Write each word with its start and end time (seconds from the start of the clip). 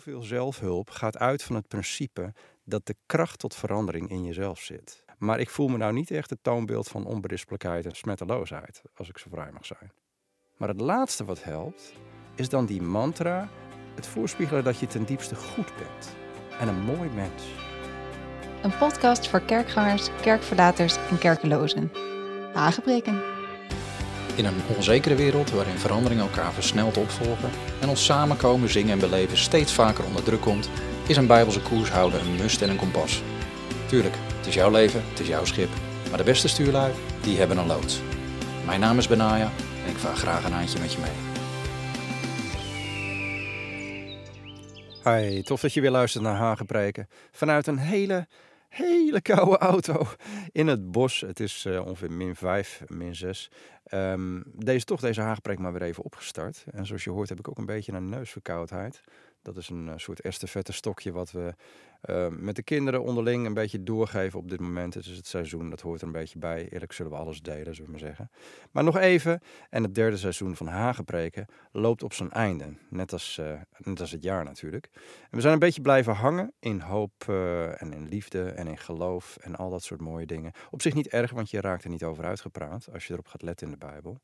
veel 0.00 0.22
zelfhulp 0.22 0.90
gaat 0.90 1.18
uit 1.18 1.42
van 1.42 1.56
het 1.56 1.68
principe 1.68 2.32
dat 2.64 2.86
de 2.86 2.96
kracht 3.06 3.38
tot 3.38 3.54
verandering 3.54 4.10
in 4.10 4.24
jezelf 4.24 4.60
zit. 4.60 5.04
Maar 5.18 5.40
ik 5.40 5.50
voel 5.50 5.68
me 5.68 5.76
nou 5.76 5.92
niet 5.92 6.10
echt 6.10 6.30
het 6.30 6.42
toonbeeld 6.42 6.88
van 6.88 7.06
onberispelijkheid 7.06 7.86
en 7.86 7.96
smetteloosheid, 7.96 8.82
als 8.94 9.08
ik 9.08 9.18
zo 9.18 9.28
vrij 9.30 9.50
mag 9.52 9.66
zijn. 9.66 9.92
Maar 10.56 10.68
het 10.68 10.80
laatste 10.80 11.24
wat 11.24 11.44
helpt, 11.44 11.92
is 12.34 12.48
dan 12.48 12.66
die 12.66 12.82
mantra, 12.82 13.48
het 13.94 14.06
voorspiegelen 14.06 14.64
dat 14.64 14.78
je 14.78 14.86
ten 14.86 15.04
diepste 15.04 15.34
goed 15.34 15.72
bent 15.76 16.16
en 16.58 16.68
een 16.68 16.80
mooi 16.80 17.10
mens. 17.10 17.42
Een 18.62 18.76
podcast 18.78 19.28
voor 19.28 19.40
kerkgangers, 19.40 20.08
kerkverlaters 20.20 20.96
en 20.96 21.18
kerkelozen. 21.18 21.90
Aangebreken. 22.54 23.39
In 24.36 24.44
een 24.44 24.60
onzekere 24.76 25.14
wereld 25.14 25.50
waarin 25.50 25.78
veranderingen 25.78 26.24
elkaar 26.24 26.52
versneld 26.52 26.96
opvolgen 26.96 27.50
en 27.80 27.88
ons 27.88 28.04
samenkomen, 28.04 28.68
zingen 28.68 28.92
en 28.92 28.98
beleven 28.98 29.36
steeds 29.36 29.72
vaker 29.72 30.04
onder 30.04 30.22
druk 30.22 30.40
komt, 30.40 30.70
is 31.06 31.16
een 31.16 31.26
bijbelse 31.26 31.62
koers 31.62 31.90
houden 31.90 32.20
een 32.20 32.36
must 32.36 32.62
en 32.62 32.70
een 32.70 32.76
kompas. 32.76 33.22
Tuurlijk, 33.86 34.14
het 34.36 34.46
is 34.46 34.54
jouw 34.54 34.70
leven, 34.70 35.02
het 35.08 35.20
is 35.20 35.28
jouw 35.28 35.44
schip, 35.44 35.70
maar 36.08 36.18
de 36.18 36.24
beste 36.24 36.48
stuurlui, 36.48 36.92
die 37.22 37.38
hebben 37.38 37.58
een 37.58 37.66
loods. 37.66 38.00
Mijn 38.66 38.80
naam 38.80 38.98
is 38.98 39.08
Benaya 39.08 39.50
en 39.84 39.90
ik 39.90 39.96
vaar 39.96 40.16
graag 40.16 40.44
een 40.44 40.52
handje 40.52 40.78
met 40.78 40.92
je 40.92 40.98
mee. 40.98 41.30
Hi, 45.04 45.42
tof 45.42 45.60
dat 45.60 45.72
je 45.72 45.80
weer 45.80 45.90
luistert 45.90 46.24
naar 46.24 46.36
Hagenpreken. 46.36 47.08
Vanuit 47.30 47.66
een 47.66 47.78
hele, 47.78 48.26
hele 48.68 49.20
koude 49.20 49.58
auto 49.58 50.06
in 50.52 50.66
het 50.66 50.90
bos. 50.90 51.20
Het 51.20 51.40
is 51.40 51.64
eh, 51.64 51.86
ongeveer 51.86 52.12
min 52.12 52.34
5, 52.34 52.82
min 52.86 53.14
6. 53.14 53.50
Ehm, 53.90 54.42
deze, 54.54 54.84
toch 54.84 55.00
deze 55.00 55.20
Hagenpreek 55.20 55.58
maar 55.58 55.72
weer 55.72 55.82
even 55.82 56.04
opgestart. 56.04 56.64
En 56.72 56.86
zoals 56.86 57.04
je 57.04 57.10
hoort 57.10 57.28
heb 57.28 57.38
ik 57.38 57.48
ook 57.48 57.58
een 57.58 57.66
beetje 57.66 57.92
een 57.92 58.08
neusverkoudheid. 58.08 59.00
Dat 59.42 59.56
is 59.56 59.68
een 59.68 59.86
uh, 59.86 59.92
soort 59.96 60.20
estafette 60.20 60.72
stokje 60.72 61.12
wat 61.12 61.30
we 61.30 61.54
uh, 62.04 62.28
met 62.28 62.56
de 62.56 62.62
kinderen 62.62 63.02
onderling 63.02 63.46
een 63.46 63.54
beetje 63.54 63.82
doorgeven 63.82 64.38
op 64.38 64.48
dit 64.48 64.60
moment. 64.60 64.94
Het 64.94 65.06
is 65.06 65.16
het 65.16 65.26
seizoen, 65.26 65.70
dat 65.70 65.80
hoort 65.80 66.00
er 66.00 66.06
een 66.06 66.12
beetje 66.12 66.38
bij. 66.38 66.68
Eerlijk 66.68 66.92
zullen 66.92 67.12
we 67.12 67.18
alles 67.18 67.42
delen, 67.42 67.74
zullen 67.74 67.84
we 67.84 67.90
maar 67.90 68.06
zeggen. 68.06 68.30
Maar 68.70 68.84
nog 68.84 68.96
even, 68.96 69.40
en 69.70 69.82
het 69.82 69.94
derde 69.94 70.16
seizoen 70.16 70.56
van 70.56 70.66
Hagenpreken 70.66 71.46
loopt 71.72 72.02
op 72.02 72.12
zijn 72.12 72.30
einde. 72.30 72.74
Net 72.88 73.12
als, 73.12 73.38
uh, 73.40 73.60
net 73.76 74.00
als 74.00 74.10
het 74.10 74.22
jaar 74.22 74.44
natuurlijk. 74.44 74.88
En 74.94 75.36
we 75.36 75.40
zijn 75.40 75.52
een 75.52 75.58
beetje 75.58 75.80
blijven 75.80 76.14
hangen 76.14 76.52
in 76.58 76.80
hoop 76.80 77.28
en 77.78 77.92
in 77.92 78.08
liefde 78.08 78.50
en 78.50 78.66
in 78.66 78.78
geloof 78.78 79.36
en 79.36 79.56
al 79.56 79.70
dat 79.70 79.82
soort 79.82 80.00
mooie 80.00 80.26
dingen. 80.26 80.52
Op 80.70 80.82
zich 80.82 80.94
niet 80.94 81.08
erg, 81.08 81.30
want 81.30 81.50
je 81.50 81.60
raakt 81.60 81.84
er 81.84 81.90
niet 81.90 82.04
over 82.04 82.24
uitgepraat 82.24 82.88
als 82.92 83.06
je 83.06 83.12
erop 83.12 83.26
gaat 83.26 83.42
letten 83.42 83.66
in 83.66 83.72
de 83.72 83.86
Bijbel. 83.86 84.20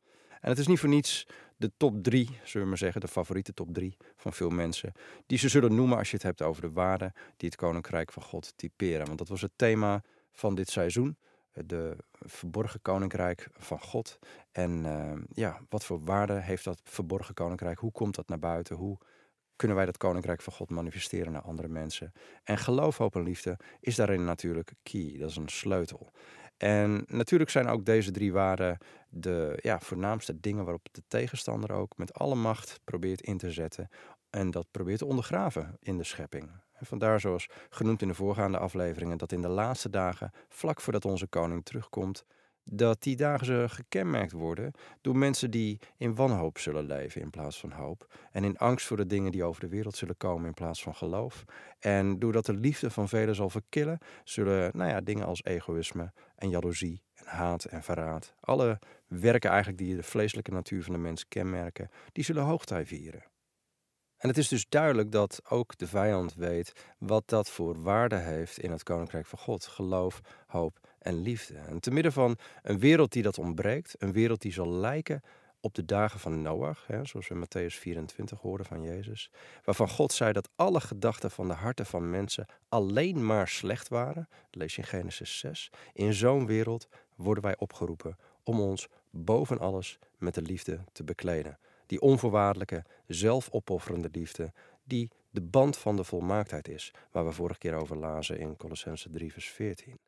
En 0.47 0.53
het 0.53 0.61
is 0.61 0.67
niet 0.67 0.79
voor 0.79 0.89
niets 0.89 1.27
de 1.57 1.73
top 1.77 2.03
drie, 2.03 2.27
zullen 2.27 2.63
we 2.63 2.69
maar 2.69 2.79
zeggen, 2.79 3.01
de 3.01 3.09
favoriete 3.09 3.55
top 3.55 3.75
drie 3.75 3.97
van 4.17 4.33
veel 4.33 4.51
mensen. 4.51 4.93
Die 5.27 5.39
ze 5.39 5.49
zullen 5.49 5.75
noemen 5.75 5.99
als 5.99 6.11
je 6.11 6.17
het 6.17 6.25
hebt 6.25 6.43
over 6.43 6.63
de 6.63 6.71
waarden 6.71 7.13
die 7.37 7.49
het 7.49 7.59
Koninkrijk 7.59 8.13
van 8.13 8.23
God 8.23 8.53
typeren. 8.57 9.07
Want 9.07 9.19
dat 9.19 9.29
was 9.29 9.41
het 9.41 9.53
thema 9.57 10.03
van 10.33 10.55
dit 10.55 10.71
seizoen. 10.71 11.17
De 11.53 11.97
verborgen 12.11 12.83
koninkrijk 12.83 13.49
van 13.59 13.81
God. 13.81 14.19
En 14.53 14.85
uh, 14.85 15.13
ja, 15.33 15.61
wat 15.69 15.85
voor 15.85 16.05
waarde 16.05 16.41
heeft 16.41 16.65
dat 16.65 16.81
verborgen 16.85 17.35
koninkrijk? 17.35 17.79
Hoe 17.79 17.93
komt 17.93 18.15
dat 18.15 18.29
naar 18.29 18.39
buiten? 18.39 18.77
Hoe 18.77 18.99
kunnen 19.57 19.77
wij 19.77 19.87
dat 19.87 19.97
koninkrijk 19.97 20.43
van 20.43 20.53
God 20.53 20.71
manifesteren 20.71 21.33
naar 21.33 21.43
andere 21.43 21.69
mensen? 21.69 22.13
En 22.45 22.59
geloof, 22.59 22.97
hoop 22.97 23.15
en 23.15 23.23
liefde 23.23 23.59
is 23.81 23.95
daarin 23.95 24.25
natuurlijk 24.25 24.73
key. 24.83 25.17
Dat 25.19 25.31
is 25.31 25.37
een 25.37 25.49
sleutel. 25.49 26.11
En 26.57 27.05
natuurlijk 27.07 27.51
zijn 27.51 27.67
ook 27.67 27.85
deze 27.85 28.11
drie 28.11 28.33
waarden 28.33 28.79
de 29.09 29.59
ja, 29.63 29.81
voornaamste 29.81 30.41
dingen 30.41 30.65
waarop 30.65 30.89
de 30.93 31.03
tegenstander 31.09 31.73
ook 31.73 31.97
met 31.97 32.15
alle 32.15 32.35
macht 32.35 32.81
probeert 32.85 33.21
in 33.21 33.39
te 33.39 33.51
zetten 33.51 33.89
en 34.31 34.51
dat 34.51 34.67
probeert 34.71 34.99
te 34.99 35.07
ondergraven 35.07 35.77
in 35.81 35.97
de 35.97 36.05
schepping. 36.05 36.51
En 36.73 36.87
vandaar, 36.87 37.21
zoals 37.21 37.49
genoemd 37.71 38.03
in 38.03 38.09
de 38.09 38.15
voorgaande 38.15 38.59
afleveringen, 38.59 39.19
dat 39.19 39.33
in 39.33 39.43
de 39.43 39.49
laatste 39.49 39.91
dagen, 39.91 40.31
vlak 40.49 40.81
voordat 40.81 41.05
onze 41.05 41.27
koning 41.27 41.65
terugkomt, 41.65 42.25
dat 42.71 43.03
die 43.03 43.17
dagen 43.17 43.47
ze 43.47 43.65
gekenmerkt 43.69 44.33
worden 44.33 44.73
door 45.01 45.17
mensen 45.17 45.51
die 45.51 45.81
in 45.97 46.15
wanhoop 46.15 46.59
zullen 46.59 46.87
leven 46.87 47.21
in 47.21 47.31
plaats 47.31 47.61
van 47.61 47.73
hoop. 47.73 48.15
En 48.31 48.45
in 48.45 48.57
angst 48.57 48.87
voor 48.87 48.97
de 48.97 49.07
dingen 49.07 49.33
die 49.33 49.45
over 49.45 49.61
de 49.61 49.69
wereld 49.69 49.97
zullen 49.97 50.17
komen 50.17 50.47
in 50.47 50.55
plaats 50.55 50.83
van 50.83 50.95
geloof. 50.95 51.45
En 51.79 52.19
doordat 52.19 52.47
de 52.47 52.55
liefde 52.55 52.91
van 52.91 53.09
velen 53.09 53.35
zal 53.35 53.51
verkillen, 53.51 53.99
zullen 54.25 54.71
nou 54.75 54.91
ja, 54.91 55.01
dingen 55.01 55.27
als 55.27 55.45
egoïsme 55.45 56.13
en 56.35 56.49
jaloezie 56.49 57.03
en 57.15 57.27
haat 57.27 57.65
en 57.65 57.83
verraad, 57.83 58.35
alle 58.41 58.79
werken 59.07 59.51
eigenlijk 59.51 59.79
die 59.79 59.97
de 59.97 60.03
vleeselijke 60.03 60.51
natuur 60.51 60.83
van 60.83 60.93
de 60.93 60.99
mens 60.99 61.29
kenmerken, 61.29 61.91
die 62.13 62.25
zullen 62.25 62.43
hoogtij 62.43 62.87
vieren. 62.87 63.25
En 64.17 64.29
het 64.29 64.39
is 64.39 64.49
dus 64.49 64.69
duidelijk 64.69 65.13
dat 65.13 65.41
ook 65.49 65.79
de 65.79 65.87
vijand 65.87 66.35
weet 66.35 66.73
wat 66.99 67.29
dat 67.29 67.51
voor 67.51 67.83
waarde 67.83 68.17
heeft 68.17 68.59
in 68.59 68.71
het 68.71 68.83
koninkrijk 68.83 69.27
van 69.27 69.39
God: 69.39 69.67
geloof, 69.67 70.21
hoop 70.47 70.86
en 71.07 71.23
liefde. 71.23 71.55
En 71.55 71.81
te 71.81 71.91
midden 71.91 72.13
van 72.13 72.37
een 72.63 72.79
wereld 72.79 73.13
die 73.13 73.23
dat 73.23 73.39
ontbreekt, 73.39 73.95
een 73.99 74.13
wereld 74.13 74.43
die 74.43 74.53
zal 74.53 74.69
lijken 74.69 75.23
op 75.61 75.75
de 75.75 75.85
dagen 75.85 76.21
van 76.21 76.43
Noach, 76.43 76.87
hè, 76.87 77.05
zoals 77.05 77.29
we 77.29 77.35
in 77.35 77.45
Matthäus 77.45 77.75
24 77.75 78.41
horen 78.41 78.65
van 78.65 78.83
Jezus, 78.83 79.31
waarvan 79.65 79.89
God 79.89 80.13
zei 80.13 80.33
dat 80.33 80.49
alle 80.57 80.81
gedachten 80.81 81.31
van 81.31 81.49
de 81.49 81.55
harten 81.55 81.87
van 81.87 82.11
mensen 82.11 82.47
alleen 82.69 83.27
maar 83.27 83.49
slecht 83.49 83.89
waren, 83.89 84.29
lees 84.51 84.75
je 84.75 84.83
in 84.83 84.89
Genesis 84.89 85.39
6. 85.39 85.71
In 85.93 86.15
zo'n 86.15 86.47
wereld 86.47 86.89
worden 87.15 87.43
wij 87.43 87.57
opgeroepen 87.59 88.17
om 88.43 88.61
ons 88.61 88.89
boven 89.11 89.59
alles 89.59 89.99
met 90.19 90.35
de 90.35 90.43
liefde 90.43 90.85
te 90.93 91.05
bekleden. 91.05 91.59
Die 91.87 92.01
onvoorwaardelijke, 92.01 92.85
zelfopofferende 93.07 94.09
liefde, 94.13 94.53
die 94.85 95.11
de 95.31 95.43
band 95.43 95.77
van 95.77 95.97
de 95.97 96.05
volmaaktheid 96.05 96.69
is, 96.69 96.93
waar 97.11 97.27
we 97.27 97.33
vorige 97.33 97.59
keer 97.59 97.75
over 97.75 97.97
lazen 97.97 98.39
in 98.39 98.57
Colossense 98.57 99.11
3, 99.11 99.33
vers 99.33 99.49
14. 99.49 99.99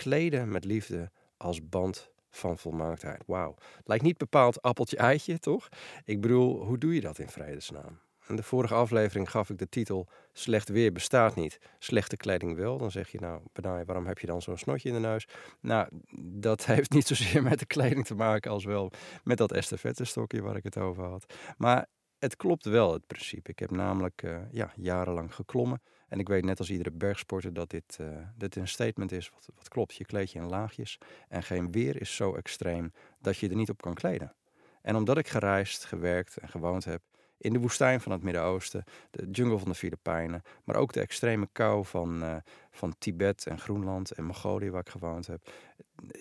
Kleden 0.00 0.48
met 0.48 0.64
liefde 0.64 1.10
als 1.36 1.68
band 1.68 2.10
van 2.30 2.58
volmaaktheid. 2.58 3.22
Wauw. 3.26 3.54
Lijkt 3.84 4.04
niet 4.04 4.18
bepaald 4.18 4.62
appeltje-eitje, 4.62 5.38
toch? 5.38 5.68
Ik 6.04 6.20
bedoel, 6.20 6.64
hoe 6.64 6.78
doe 6.78 6.94
je 6.94 7.00
dat 7.00 7.18
in 7.18 7.28
vredesnaam? 7.28 7.98
In 8.28 8.36
de 8.36 8.42
vorige 8.42 8.74
aflevering 8.74 9.30
gaf 9.30 9.50
ik 9.50 9.58
de 9.58 9.68
titel 9.68 10.08
Slecht 10.32 10.68
weer 10.68 10.92
bestaat 10.92 11.34
niet, 11.34 11.58
slechte 11.78 12.16
kleding 12.16 12.56
wel. 12.56 12.78
Dan 12.78 12.90
zeg 12.90 13.08
je 13.08 13.20
nou, 13.20 13.42
Benai, 13.52 13.84
waarom 13.84 14.06
heb 14.06 14.18
je 14.18 14.26
dan 14.26 14.42
zo'n 14.42 14.58
snotje 14.58 14.88
in 14.88 14.94
de 14.94 15.00
neus? 15.00 15.28
Nou, 15.60 15.88
dat 16.22 16.66
heeft 16.74 16.90
niet 16.90 17.06
zozeer 17.06 17.42
met 17.42 17.58
de 17.58 17.66
kleding 17.66 18.06
te 18.06 18.14
maken 18.14 18.50
als 18.50 18.64
wel 18.64 18.90
met 19.24 19.38
dat 19.38 19.52
estafette-stokje 19.52 20.42
waar 20.42 20.56
ik 20.56 20.64
het 20.64 20.76
over 20.76 21.04
had. 21.04 21.34
Maar 21.56 21.86
het 22.18 22.36
klopt 22.36 22.64
wel, 22.64 22.92
het 22.92 23.06
principe. 23.06 23.50
Ik 23.50 23.58
heb 23.58 23.70
namelijk 23.70 24.22
uh, 24.22 24.38
ja, 24.50 24.72
jarenlang 24.76 25.34
geklommen. 25.34 25.82
En 26.10 26.18
ik 26.18 26.28
weet 26.28 26.44
net 26.44 26.58
als 26.58 26.70
iedere 26.70 26.90
bergsporter 26.90 27.52
dat 27.52 27.70
dit, 27.70 27.98
uh, 28.00 28.08
dit 28.36 28.56
een 28.56 28.68
statement 28.68 29.12
is 29.12 29.30
wat, 29.30 29.48
wat 29.54 29.68
klopt. 29.68 29.94
Je 29.94 30.04
kleed 30.04 30.32
je 30.32 30.38
in 30.38 30.48
laagjes 30.48 30.98
en 31.28 31.42
geen 31.42 31.72
weer 31.72 32.00
is 32.00 32.16
zo 32.16 32.34
extreem 32.34 32.92
dat 33.20 33.38
je 33.38 33.48
er 33.48 33.56
niet 33.56 33.70
op 33.70 33.82
kan 33.82 33.94
kleden. 33.94 34.34
En 34.82 34.96
omdat 34.96 35.18
ik 35.18 35.28
gereisd, 35.28 35.84
gewerkt 35.84 36.36
en 36.36 36.48
gewoond 36.48 36.84
heb 36.84 37.02
in 37.40 37.52
de 37.52 37.58
woestijn 37.58 38.00
van 38.00 38.12
het 38.12 38.22
Midden-Oosten, 38.22 38.84
de 39.10 39.30
jungle 39.30 39.58
van 39.58 39.68
de 39.68 39.74
Filipijnen, 39.74 40.42
maar 40.64 40.76
ook 40.76 40.92
de 40.92 41.00
extreme 41.00 41.48
kou 41.52 41.84
van, 41.84 42.22
uh, 42.22 42.36
van 42.70 42.94
Tibet 42.98 43.46
en 43.46 43.58
Groenland 43.58 44.10
en 44.10 44.24
Mongolië 44.24 44.70
waar 44.70 44.80
ik 44.80 44.88
gewoond 44.88 45.26
heb, 45.26 45.52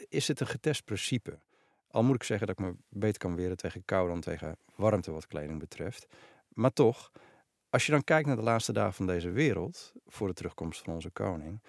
is 0.10 0.28
het 0.28 0.40
een 0.40 0.48
getest 0.48 0.86
principe. 0.86 1.40
Al 1.92 2.04
moet 2.04 2.16
ik 2.16 2.24
zeggen 2.24 2.48
dat 2.48 2.60
ik 2.60 2.66
me 2.66 2.76
beter 2.90 3.18
kan 3.18 3.36
weren 3.36 3.58
tegen 3.58 3.86
kou 3.86 4.08
dan 4.08 4.20
tegen 4.20 4.58
warmte 4.76 5.12
wat 5.12 5.28
kleding 5.28 5.60
betreft. 5.60 6.08
Maar 6.54 6.74
toch, 6.74 7.12
als 7.70 7.86
je 7.86 7.92
dan 7.92 8.04
kijkt 8.04 8.28
naar 8.28 8.36
de 8.36 8.42
laatste 8.42 8.74
dagen 8.74 8.94
van 8.94 9.08
deze 9.08 9.32
wereld, 9.32 9.94
voor 10.06 10.28
de 10.28 10.34
terugkomst 10.34 10.82
van 10.82 10.94
onze 10.94 11.10
koning, 11.10 11.64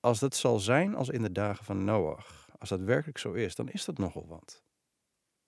als 0.00 0.18
dat 0.18 0.36
zal 0.36 0.58
zijn 0.58 0.94
als 0.94 1.08
in 1.08 1.22
de 1.22 1.32
dagen 1.32 1.64
van 1.64 1.84
Noach, 1.84 2.48
als 2.58 2.68
dat 2.68 2.80
werkelijk 2.80 3.18
zo 3.18 3.32
is, 3.32 3.54
dan 3.54 3.68
is 3.68 3.84
dat 3.84 3.98
nogal 3.98 4.26
wat. 4.26 4.62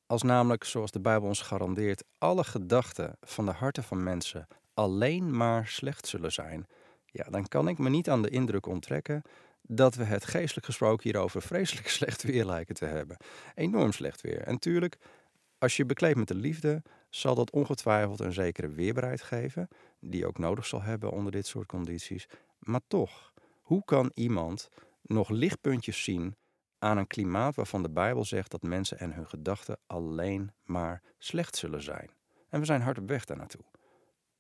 Als 0.07 0.23
namelijk, 0.23 0.65
zoals 0.65 0.91
de 0.91 1.01
Bijbel 1.01 1.29
ons 1.29 1.41
garandeert, 1.41 2.05
alle 2.19 2.45
gedachten 2.45 3.17
van 3.21 3.45
de 3.45 3.51
harten 3.51 3.83
van 3.83 4.03
mensen 4.03 4.47
alleen 4.75 5.37
maar 5.37 5.67
slecht 5.67 6.07
zullen 6.07 6.33
zijn, 6.33 6.67
ja, 7.07 7.25
dan 7.31 7.49
kan 7.49 7.69
ik 7.69 7.79
me 7.79 7.89
niet 7.89 8.11
aan 8.11 8.23
de 8.23 8.31
indruk 8.31 8.67
onttrekken 8.67 9.23
dat 9.63 9.95
we 9.95 10.05
het 10.05 10.25
geestelijk 10.25 10.67
gesproken 10.67 11.03
hierover 11.03 11.43
vreselijk 11.43 11.89
slecht 11.99 12.23
weer 12.23 12.45
lijken 12.45 12.75
te 12.75 12.85
hebben. 12.85 13.17
Enorm 13.55 13.93
slecht 13.93 14.21
weer. 14.21 14.41
En 14.41 14.59
tuurlijk, 14.59 14.97
als 15.59 15.77
je 15.77 15.85
bekleedt 15.85 16.19
met 16.19 16.29
de 16.29 16.35
liefde, 16.35 16.83
zal 17.09 17.35
dat 17.35 17.51
ongetwijfeld 17.51 18.21
een 18.21 18.33
zekere 18.33 18.69
weerbaarheid 18.69 19.23
geven, 19.23 19.69
die 20.01 20.27
ook 20.27 20.39
nodig 20.39 20.67
zal 20.67 20.83
hebben 20.83 21.11
onder 21.11 21.33
dit 21.33 21.47
soort 21.47 21.67
condities. 21.67 22.29
Maar 22.59 22.81
toch, 22.87 23.33
hoe 23.61 23.85
kan 23.85 24.11
iemand 24.15 24.69
nog 25.03 25.29
lichtpuntjes 25.29 26.05
zien 26.05 26.37
aan 26.79 26.99
een 26.99 27.07
klimaat 27.07 27.55
waarvan 27.55 27.83
de 27.83 27.91
Bijbel 27.91 28.25
zegt 28.25 28.51
dat 28.51 28.63
mensen 28.63 28.99
en 28.99 29.13
hun 29.13 29.27
gedachten 29.27 29.79
alleen 29.87 30.53
maar 30.65 31.03
slecht 31.19 31.57
zullen 31.57 31.83
zijn? 31.83 32.11
En 32.49 32.61
we 32.61 32.67
zijn 32.67 32.81
hard 32.81 32.99
op 32.99 33.09
weg 33.09 33.25
daar 33.25 33.37
naartoe. 33.37 33.65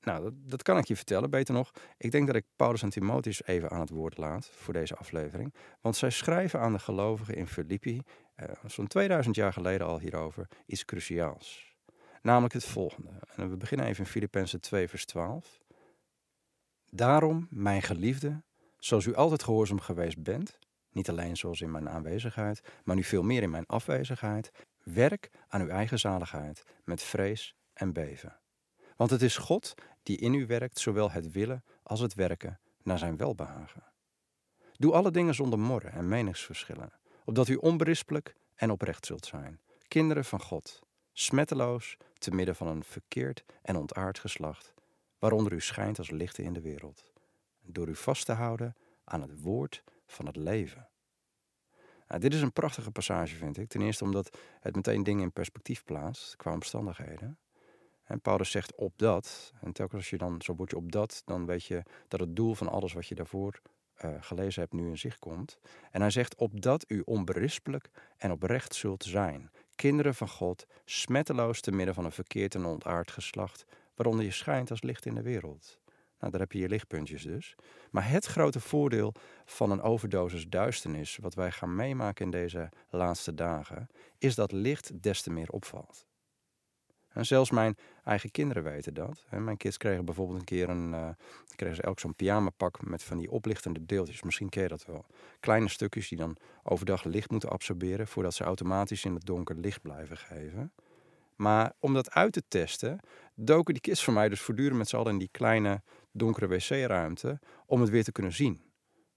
Nou, 0.00 0.22
dat, 0.22 0.32
dat, 0.36 0.62
kan 0.62 0.78
ik 0.78 0.84
je 0.84 0.96
vertellen. 0.96 1.30
Beter 1.30 1.54
nog, 1.54 1.70
ik 1.96 2.10
denk 2.10 2.26
dat 2.26 2.36
ik 2.36 2.44
Paulus 2.56 2.82
en 2.82 2.88
Timotheus 2.88 3.44
even 3.44 3.70
aan 3.70 3.80
het 3.80 3.90
woord 3.90 4.16
laat 4.16 4.50
voor 4.52 4.72
deze 4.72 4.96
aflevering. 4.96 5.54
Want 5.80 5.96
zij 5.96 6.10
schrijven 6.10 6.60
aan 6.60 6.72
de 6.72 6.78
gelovigen 6.78 7.34
in 7.34 7.46
Filippi, 7.46 8.02
eh, 8.34 8.48
zo'n 8.66 8.86
2000 8.86 9.36
jaar 9.36 9.52
geleden 9.52 9.86
al 9.86 9.98
hierover, 9.98 10.48
iets 10.66 10.84
cruciaals. 10.84 11.67
Namelijk 12.22 12.54
het 12.54 12.64
volgende. 12.64 13.10
En 13.34 13.50
we 13.50 13.56
beginnen 13.56 13.86
even 13.86 14.04
in 14.04 14.10
Filippenzen 14.10 14.60
2, 14.60 14.88
vers 14.88 15.04
12. 15.04 15.60
Daarom, 16.90 17.46
mijn 17.50 17.82
geliefde, 17.82 18.42
zoals 18.78 19.04
u 19.06 19.14
altijd 19.14 19.42
gehoorzaam 19.42 19.80
geweest 19.80 20.22
bent, 20.22 20.58
niet 20.90 21.08
alleen 21.08 21.36
zoals 21.36 21.60
in 21.60 21.70
mijn 21.70 21.88
aanwezigheid, 21.88 22.60
maar 22.84 22.96
nu 22.96 23.04
veel 23.04 23.22
meer 23.22 23.42
in 23.42 23.50
mijn 23.50 23.66
afwezigheid, 23.66 24.50
werk 24.82 25.30
aan 25.48 25.60
uw 25.60 25.68
eigen 25.68 25.98
zaligheid 25.98 26.64
met 26.84 27.02
vrees 27.02 27.54
en 27.72 27.92
beven. 27.92 28.40
Want 28.96 29.10
het 29.10 29.22
is 29.22 29.36
God 29.36 29.74
die 30.02 30.16
in 30.16 30.34
u 30.34 30.46
werkt, 30.46 30.78
zowel 30.78 31.10
het 31.10 31.32
willen 31.32 31.64
als 31.82 32.00
het 32.00 32.14
werken 32.14 32.60
naar 32.82 32.98
zijn 32.98 33.16
welbehagen. 33.16 33.84
Doe 34.72 34.92
alle 34.92 35.10
dingen 35.10 35.34
zonder 35.34 35.58
morren 35.58 35.92
en 35.92 36.08
meningsverschillen, 36.08 36.92
opdat 37.24 37.48
u 37.48 37.54
onberispelijk 37.54 38.34
en 38.54 38.70
oprecht 38.70 39.06
zult 39.06 39.26
zijn, 39.26 39.60
kinderen 39.88 40.24
van 40.24 40.40
God, 40.40 40.82
smetteloos 41.12 41.96
te 42.18 42.30
midden 42.30 42.56
van 42.56 42.66
een 42.66 42.84
verkeerd 42.84 43.44
en 43.62 43.76
ontaard 43.76 44.18
geslacht, 44.18 44.74
waaronder 45.18 45.52
u 45.52 45.60
schijnt 45.60 45.98
als 45.98 46.10
lichten 46.10 46.44
in 46.44 46.52
de 46.52 46.60
wereld, 46.60 47.12
door 47.60 47.88
u 47.88 47.94
vast 47.94 48.26
te 48.26 48.32
houden 48.32 48.76
aan 49.04 49.22
het 49.22 49.40
woord 49.40 49.82
van 50.06 50.26
het 50.26 50.36
leven. 50.36 50.88
Nou, 52.08 52.20
dit 52.20 52.34
is 52.34 52.40
een 52.40 52.52
prachtige 52.52 52.90
passage, 52.90 53.34
vind 53.34 53.58
ik. 53.58 53.68
Ten 53.68 53.80
eerste 53.80 54.04
omdat 54.04 54.38
het 54.60 54.74
meteen 54.74 55.02
dingen 55.02 55.22
in 55.22 55.32
perspectief 55.32 55.84
plaatst 55.84 56.36
qua 56.36 56.52
omstandigheden. 56.52 57.38
En 58.04 58.20
Paulus 58.20 58.50
zegt 58.50 58.74
op 58.74 58.92
dat, 58.96 59.52
en 59.60 59.72
telkens 59.72 60.00
als 60.00 60.10
je 60.10 60.18
dan 60.18 60.42
zo 60.42 60.54
je 60.64 60.76
op 60.76 60.92
dat, 60.92 61.22
dan 61.24 61.46
weet 61.46 61.64
je 61.64 61.82
dat 62.08 62.20
het 62.20 62.36
doel 62.36 62.54
van 62.54 62.68
alles 62.68 62.92
wat 62.92 63.06
je 63.06 63.14
daarvoor 63.14 63.60
uh, 64.04 64.10
gelezen 64.20 64.62
hebt 64.62 64.72
nu 64.72 64.88
in 64.88 64.98
zicht 64.98 65.18
komt. 65.18 65.58
En 65.90 66.00
hij 66.00 66.10
zegt 66.10 66.34
op 66.34 66.60
dat 66.60 66.84
u 66.88 67.02
onberispelijk 67.04 67.90
en 68.16 68.30
oprecht 68.30 68.74
zult 68.74 69.04
zijn, 69.04 69.50
kinderen 69.78 70.14
van 70.14 70.28
God, 70.28 70.66
smetteloos 70.84 71.60
te 71.60 71.72
midden 71.72 71.94
van 71.94 72.04
een 72.04 72.12
verkeerd 72.12 72.54
en 72.54 72.64
ontaard 72.64 73.10
geslacht, 73.10 73.64
waaronder 73.94 74.24
je 74.24 74.30
schijnt 74.30 74.70
als 74.70 74.82
licht 74.82 75.06
in 75.06 75.14
de 75.14 75.22
wereld. 75.22 75.78
Nou, 76.18 76.32
daar 76.32 76.40
heb 76.40 76.52
je 76.52 76.58
je 76.58 76.68
lichtpuntjes 76.68 77.22
dus. 77.22 77.54
Maar 77.90 78.10
het 78.10 78.24
grote 78.24 78.60
voordeel 78.60 79.14
van 79.44 79.70
een 79.70 79.82
overdosis 79.82 80.48
duisternis, 80.48 81.16
wat 81.16 81.34
wij 81.34 81.50
gaan 81.50 81.74
meemaken 81.74 82.24
in 82.24 82.30
deze 82.30 82.68
laatste 82.90 83.34
dagen, 83.34 83.88
is 84.18 84.34
dat 84.34 84.52
licht 84.52 85.02
des 85.02 85.22
te 85.22 85.30
meer 85.30 85.48
opvalt. 85.48 86.07
En 87.18 87.26
zelfs 87.26 87.50
mijn 87.50 87.76
eigen 88.04 88.30
kinderen 88.30 88.62
weten 88.62 88.94
dat. 88.94 89.24
Mijn 89.30 89.56
kids 89.56 89.76
kregen 89.76 90.04
bijvoorbeeld 90.04 90.38
een 90.38 90.44
keer 90.44 90.68
een, 90.68 90.90
uh, 90.90 91.08
kregen 91.56 91.76
ze 91.76 91.82
elk 91.82 92.00
zo'n 92.00 92.14
pyjamapak 92.14 92.86
met 92.86 93.02
van 93.02 93.18
die 93.18 93.30
oplichtende 93.30 93.86
deeltjes. 93.86 94.22
Misschien 94.22 94.48
ken 94.48 94.62
je 94.62 94.68
dat 94.68 94.86
wel. 94.86 95.06
Kleine 95.40 95.68
stukjes 95.68 96.08
die 96.08 96.18
dan 96.18 96.36
overdag 96.62 97.04
licht 97.04 97.30
moeten 97.30 97.48
absorberen 97.48 98.08
voordat 98.08 98.34
ze 98.34 98.44
automatisch 98.44 99.04
in 99.04 99.14
het 99.14 99.24
donker 99.24 99.56
licht 99.56 99.82
blijven 99.82 100.16
geven. 100.16 100.72
Maar 101.36 101.72
om 101.78 101.94
dat 101.94 102.10
uit 102.10 102.32
te 102.32 102.42
testen, 102.48 103.00
doken 103.34 103.74
die 103.74 103.82
kids 103.82 104.04
van 104.04 104.14
mij 104.14 104.28
dus 104.28 104.40
voortdurend 104.40 104.78
met 104.78 104.88
z'n 104.88 104.96
allen 104.96 105.12
in 105.12 105.18
die 105.18 105.30
kleine 105.30 105.82
donkere 106.12 106.46
wc-ruimte 106.46 107.40
om 107.66 107.80
het 107.80 107.90
weer 107.90 108.04
te 108.04 108.12
kunnen 108.12 108.32
zien. 108.32 108.60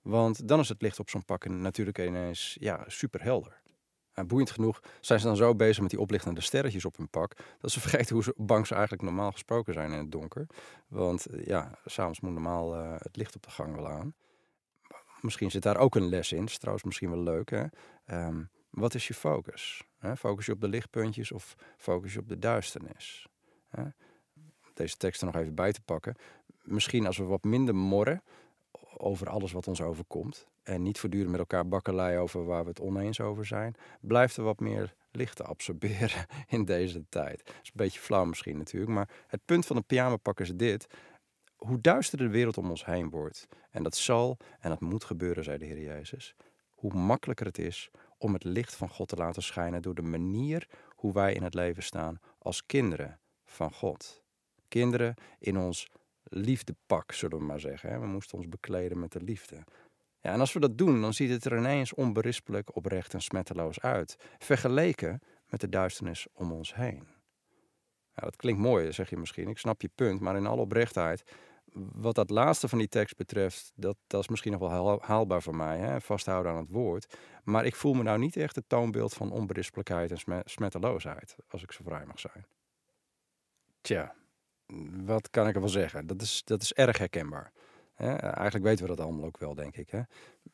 Want 0.01 0.47
dan 0.47 0.59
is 0.59 0.69
het 0.69 0.81
licht 0.81 0.99
op 0.99 1.09
zo'n 1.09 1.25
pak 1.25 1.49
natuurlijk 1.49 1.99
ineens 1.99 2.57
ja, 2.59 2.83
super 2.87 3.23
helder. 3.23 3.60
En 4.13 4.27
boeiend 4.27 4.51
genoeg 4.51 4.81
zijn 4.99 5.19
ze 5.19 5.25
dan 5.25 5.35
zo 5.35 5.55
bezig 5.55 5.81
met 5.81 5.89
die 5.89 5.99
oplichtende 5.99 6.41
sterretjes 6.41 6.85
op 6.85 6.97
hun 6.97 7.09
pak, 7.09 7.35
dat 7.59 7.71
ze 7.71 7.79
vergeten 7.89 8.15
hoe 8.15 8.33
bang 8.37 8.67
ze 8.67 8.73
eigenlijk 8.73 9.03
normaal 9.03 9.31
gesproken 9.31 9.73
zijn 9.73 9.91
in 9.91 9.97
het 9.97 10.11
donker. 10.11 10.47
Want 10.87 11.25
eh, 11.25 11.45
ja, 11.45 11.79
s'avonds 11.85 12.19
moet 12.19 12.31
normaal 12.31 12.75
uh, 12.75 12.93
het 12.97 13.15
licht 13.15 13.35
op 13.35 13.43
de 13.43 13.49
gang 13.49 13.75
wel 13.75 13.87
aan. 13.87 14.13
Misschien 15.21 15.51
zit 15.51 15.63
daar 15.63 15.77
ook 15.77 15.95
een 15.95 16.09
les 16.09 16.31
in, 16.31 16.43
is 16.43 16.57
trouwens 16.57 16.85
misschien 16.85 17.09
wel 17.09 17.23
leuk. 17.23 17.49
Hè? 17.49 17.65
Um, 18.27 18.49
wat 18.69 18.93
is 18.93 19.07
je 19.07 19.13
focus? 19.13 19.83
Hè? 19.97 20.17
Focus 20.17 20.45
je 20.45 20.51
op 20.51 20.61
de 20.61 20.67
lichtpuntjes 20.67 21.31
of 21.31 21.55
focus 21.77 22.13
je 22.13 22.19
op 22.19 22.27
de 22.27 22.39
duisternis? 22.39 23.27
Hè? 23.69 23.83
Deze 24.73 24.97
tekst 24.97 25.21
er 25.21 25.27
nog 25.27 25.35
even 25.35 25.55
bij 25.55 25.71
te 25.71 25.81
pakken. 25.81 26.15
Misschien 26.61 27.05
als 27.05 27.17
we 27.17 27.23
wat 27.23 27.43
minder 27.43 27.75
morren 27.75 28.23
over 29.01 29.29
alles 29.29 29.51
wat 29.51 29.67
ons 29.67 29.81
overkomt. 29.81 30.47
En 30.63 30.81
niet 30.81 30.99
voortdurend 30.99 31.31
met 31.31 31.39
elkaar 31.39 31.67
bakkelei 31.67 32.17
over 32.17 32.45
waar 32.45 32.63
we 32.63 32.69
het 32.69 32.79
oneens 32.79 33.19
over 33.19 33.45
zijn. 33.45 33.75
Blijft 34.01 34.37
er 34.37 34.43
wat 34.43 34.59
meer 34.59 34.95
licht 35.11 35.35
te 35.35 35.43
absorberen 35.43 36.25
in 36.47 36.65
deze 36.65 37.05
tijd. 37.09 37.41
Dat 37.45 37.55
is 37.61 37.67
een 37.67 37.71
beetje 37.73 37.99
flauw 37.99 38.25
misschien 38.25 38.57
natuurlijk. 38.57 38.91
Maar 38.91 39.09
het 39.27 39.45
punt 39.45 39.65
van 39.65 39.75
de 39.75 39.81
pyjamapak 39.81 40.39
is 40.39 40.51
dit. 40.55 40.87
Hoe 41.55 41.81
duisterder 41.81 42.27
de 42.27 42.33
wereld 42.33 42.57
om 42.57 42.69
ons 42.69 42.85
heen 42.85 43.09
wordt. 43.09 43.47
En 43.69 43.83
dat 43.83 43.95
zal 43.95 44.37
en 44.59 44.69
dat 44.69 44.79
moet 44.79 45.03
gebeuren, 45.03 45.43
zei 45.43 45.57
de 45.57 45.65
Heer 45.65 45.81
Jezus. 45.81 46.35
Hoe 46.69 46.93
makkelijker 46.93 47.45
het 47.45 47.57
is 47.57 47.91
om 48.17 48.33
het 48.33 48.43
licht 48.43 48.75
van 48.75 48.89
God 48.89 49.07
te 49.07 49.15
laten 49.15 49.43
schijnen 49.43 49.81
door 49.81 49.95
de 49.95 50.01
manier 50.01 50.67
hoe 50.95 51.13
wij 51.13 51.33
in 51.33 51.43
het 51.43 51.53
leven 51.53 51.83
staan 51.83 52.19
als 52.37 52.65
kinderen 52.65 53.19
van 53.45 53.73
God. 53.73 54.23
Kinderen 54.67 55.15
in 55.39 55.57
ons 55.57 55.89
liefdepak, 56.23 57.11
zullen 57.11 57.37
we 57.37 57.43
maar 57.43 57.59
zeggen. 57.59 57.99
We 57.99 58.07
moesten 58.07 58.37
ons 58.37 58.49
bekleden 58.49 58.99
met 58.99 59.11
de 59.11 59.21
liefde. 59.21 59.63
Ja, 60.21 60.33
en 60.33 60.39
als 60.39 60.53
we 60.53 60.59
dat 60.59 60.77
doen, 60.77 61.01
dan 61.01 61.13
ziet 61.13 61.29
het 61.29 61.45
er 61.45 61.57
ineens 61.57 61.93
onberispelijk, 61.93 62.75
oprecht 62.75 63.13
en 63.13 63.21
smetteloos 63.21 63.79
uit. 63.79 64.15
Vergeleken 64.37 65.21
met 65.45 65.61
de 65.61 65.69
duisternis 65.69 66.27
om 66.33 66.51
ons 66.51 66.75
heen. 66.75 67.07
Ja, 68.13 68.23
dat 68.23 68.35
klinkt 68.35 68.61
mooi, 68.61 68.91
zeg 68.91 69.09
je 69.09 69.17
misschien. 69.17 69.47
Ik 69.47 69.57
snap 69.57 69.81
je 69.81 69.89
punt, 69.95 70.19
maar 70.19 70.35
in 70.35 70.45
alle 70.45 70.61
oprechtheid. 70.61 71.23
Wat 71.73 72.15
dat 72.15 72.29
laatste 72.29 72.67
van 72.67 72.77
die 72.77 72.87
tekst 72.87 73.15
betreft, 73.17 73.71
dat, 73.75 73.97
dat 74.07 74.21
is 74.21 74.27
misschien 74.27 74.51
nog 74.51 74.61
wel 74.61 75.01
haalbaar 75.01 75.41
voor 75.41 75.55
mij. 75.55 75.77
Hè? 75.77 76.01
Vasthouden 76.01 76.51
aan 76.51 76.57
het 76.57 76.69
woord. 76.69 77.17
Maar 77.43 77.65
ik 77.65 77.75
voel 77.75 77.93
me 77.93 78.03
nou 78.03 78.19
niet 78.19 78.35
echt 78.35 78.55
het 78.55 78.69
toonbeeld 78.69 79.13
van 79.13 79.31
onberispelijkheid 79.31 80.11
en 80.11 80.43
smetteloosheid, 80.45 81.35
als 81.47 81.63
ik 81.63 81.71
zo 81.71 81.83
vrij 81.83 82.05
mag 82.05 82.19
zijn. 82.19 82.45
Tja, 83.81 84.15
wat 85.05 85.29
kan 85.29 85.47
ik 85.47 85.55
ervan 85.55 85.69
zeggen? 85.69 86.07
Dat 86.07 86.21
is, 86.21 86.41
dat 86.45 86.61
is 86.61 86.73
erg 86.73 86.97
herkenbaar. 86.97 87.51
Eigenlijk 87.95 88.63
weten 88.63 88.83
we 88.83 88.95
dat 88.95 89.05
allemaal 89.05 89.25
ook 89.25 89.37
wel, 89.37 89.55
denk 89.55 89.75
ik. 89.75 89.89
Hè? 89.89 90.01